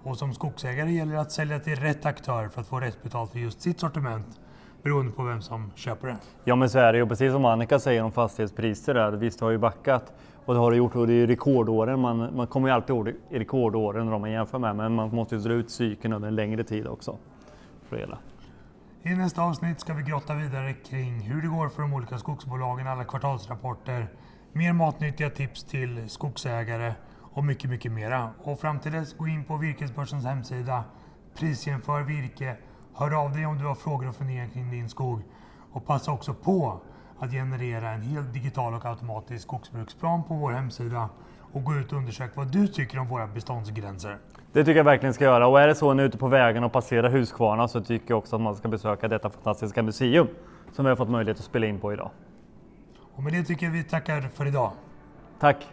Och 0.03 0.17
som 0.17 0.33
skogsägare 0.33 0.91
gäller 0.91 1.13
det 1.13 1.21
att 1.21 1.31
sälja 1.31 1.59
till 1.59 1.75
rätt 1.75 2.05
aktör 2.05 2.47
för 2.47 2.61
att 2.61 2.67
få 2.67 2.79
rätt 2.79 3.03
betalt 3.03 3.31
för 3.31 3.39
just 3.39 3.61
sitt 3.61 3.79
sortiment. 3.79 4.39
Beroende 4.83 5.11
på 5.11 5.23
vem 5.23 5.41
som 5.41 5.71
köper 5.75 6.07
det. 6.07 6.17
Ja 6.43 6.55
men 6.55 6.69
så 6.69 6.79
är 6.79 6.93
det 6.93 6.99
ju. 6.99 7.07
Precis 7.07 7.31
som 7.31 7.45
Annika 7.45 7.79
säger 7.79 8.03
om 8.03 8.11
fastighetspriser 8.11 8.93
där. 8.93 9.11
Visst 9.11 9.41
har 9.41 9.49
ju 9.49 9.57
backat. 9.57 10.13
Och 10.45 10.53
det 10.53 10.59
har 10.59 10.71
det 10.71 10.77
gjort 10.77 10.95
och 10.95 11.07
det 11.07 11.13
är 11.13 11.27
rekordåren. 11.27 11.99
Man, 11.99 12.35
man 12.35 12.47
kommer 12.47 12.67
ju 12.67 12.73
alltid 12.73 12.95
ihåg 12.95 13.13
rekordåren 13.29 14.09
när 14.09 14.19
man 14.19 14.31
jämför 14.31 14.59
med. 14.59 14.75
Men 14.75 14.95
man 14.95 15.15
måste 15.15 15.35
ju 15.35 15.41
dra 15.41 15.53
ut 15.53 15.71
cykeln 15.71 16.13
under 16.13 16.27
en 16.27 16.35
längre 16.35 16.63
tid 16.63 16.87
också. 16.87 17.17
För 17.89 17.97
hela. 17.97 18.17
I 19.03 19.09
nästa 19.09 19.41
avsnitt 19.41 19.79
ska 19.79 19.93
vi 19.93 20.03
grotta 20.03 20.33
vidare 20.35 20.73
kring 20.73 21.19
hur 21.19 21.41
det 21.41 21.47
går 21.47 21.69
för 21.69 21.81
de 21.81 21.93
olika 21.93 22.17
skogsbolagen, 22.17 22.87
alla 22.87 23.03
kvartalsrapporter, 23.03 24.07
Mer 24.53 24.73
matnyttiga 24.73 25.29
tips 25.29 25.63
till 25.63 26.09
skogsägare 26.09 26.93
och 27.19 27.43
mycket, 27.43 27.69
mycket 27.69 27.91
mera. 27.91 28.29
Och 28.43 28.59
fram 28.59 28.79
till 28.79 28.91
dess, 28.91 29.13
gå 29.17 29.27
in 29.27 29.43
på 29.43 29.57
Virkesbörsens 29.57 30.25
hemsida, 30.25 30.83
prisjämför 31.35 32.01
virke, 32.01 32.57
hör 32.93 33.23
av 33.23 33.31
dig 33.31 33.45
om 33.45 33.57
du 33.57 33.65
har 33.65 33.75
frågor 33.75 34.09
och 34.09 34.15
funderingar 34.15 34.47
kring 34.47 34.71
din 34.71 34.89
skog 34.89 35.21
och 35.71 35.85
passa 35.85 36.11
också 36.11 36.33
på 36.33 36.81
att 37.21 37.31
generera 37.31 37.89
en 37.89 38.01
helt 38.01 38.33
digital 38.33 38.73
och 38.73 38.85
automatisk 38.85 39.43
skogsbruksplan 39.43 40.23
på 40.23 40.33
vår 40.33 40.51
hemsida 40.51 41.09
och 41.51 41.63
gå 41.63 41.75
ut 41.75 41.91
och 41.91 41.97
undersöka 41.97 42.31
vad 42.35 42.51
du 42.51 42.67
tycker 42.67 42.99
om 42.99 43.07
våra 43.07 43.27
beståndsgränser. 43.27 44.17
Det 44.51 44.63
tycker 44.63 44.77
jag 44.77 44.83
verkligen 44.83 45.13
ska 45.13 45.23
göra 45.23 45.47
och 45.47 45.61
är 45.61 45.67
det 45.67 45.75
så 45.75 45.91
är 45.91 46.01
ute 46.01 46.17
på 46.17 46.27
vägen 46.27 46.63
och 46.63 46.71
passerar 46.71 47.09
Huskvarna 47.09 47.67
så 47.67 47.81
tycker 47.81 48.11
jag 48.11 48.17
också 48.17 48.35
att 48.35 48.41
man 48.41 48.55
ska 48.55 48.67
besöka 48.67 49.07
detta 49.07 49.29
fantastiska 49.29 49.83
museum 49.83 50.27
som 50.71 50.85
vi 50.85 50.89
har 50.89 50.95
fått 50.95 51.09
möjlighet 51.09 51.39
att 51.39 51.45
spela 51.45 51.65
in 51.65 51.79
på 51.79 51.93
idag. 51.93 52.11
Och 53.15 53.23
med 53.23 53.33
det 53.33 53.43
tycker 53.43 53.65
jag 53.65 53.73
vi 53.73 53.83
tackar 53.83 54.21
för 54.21 54.47
idag. 54.47 54.71
Tack! 55.39 55.67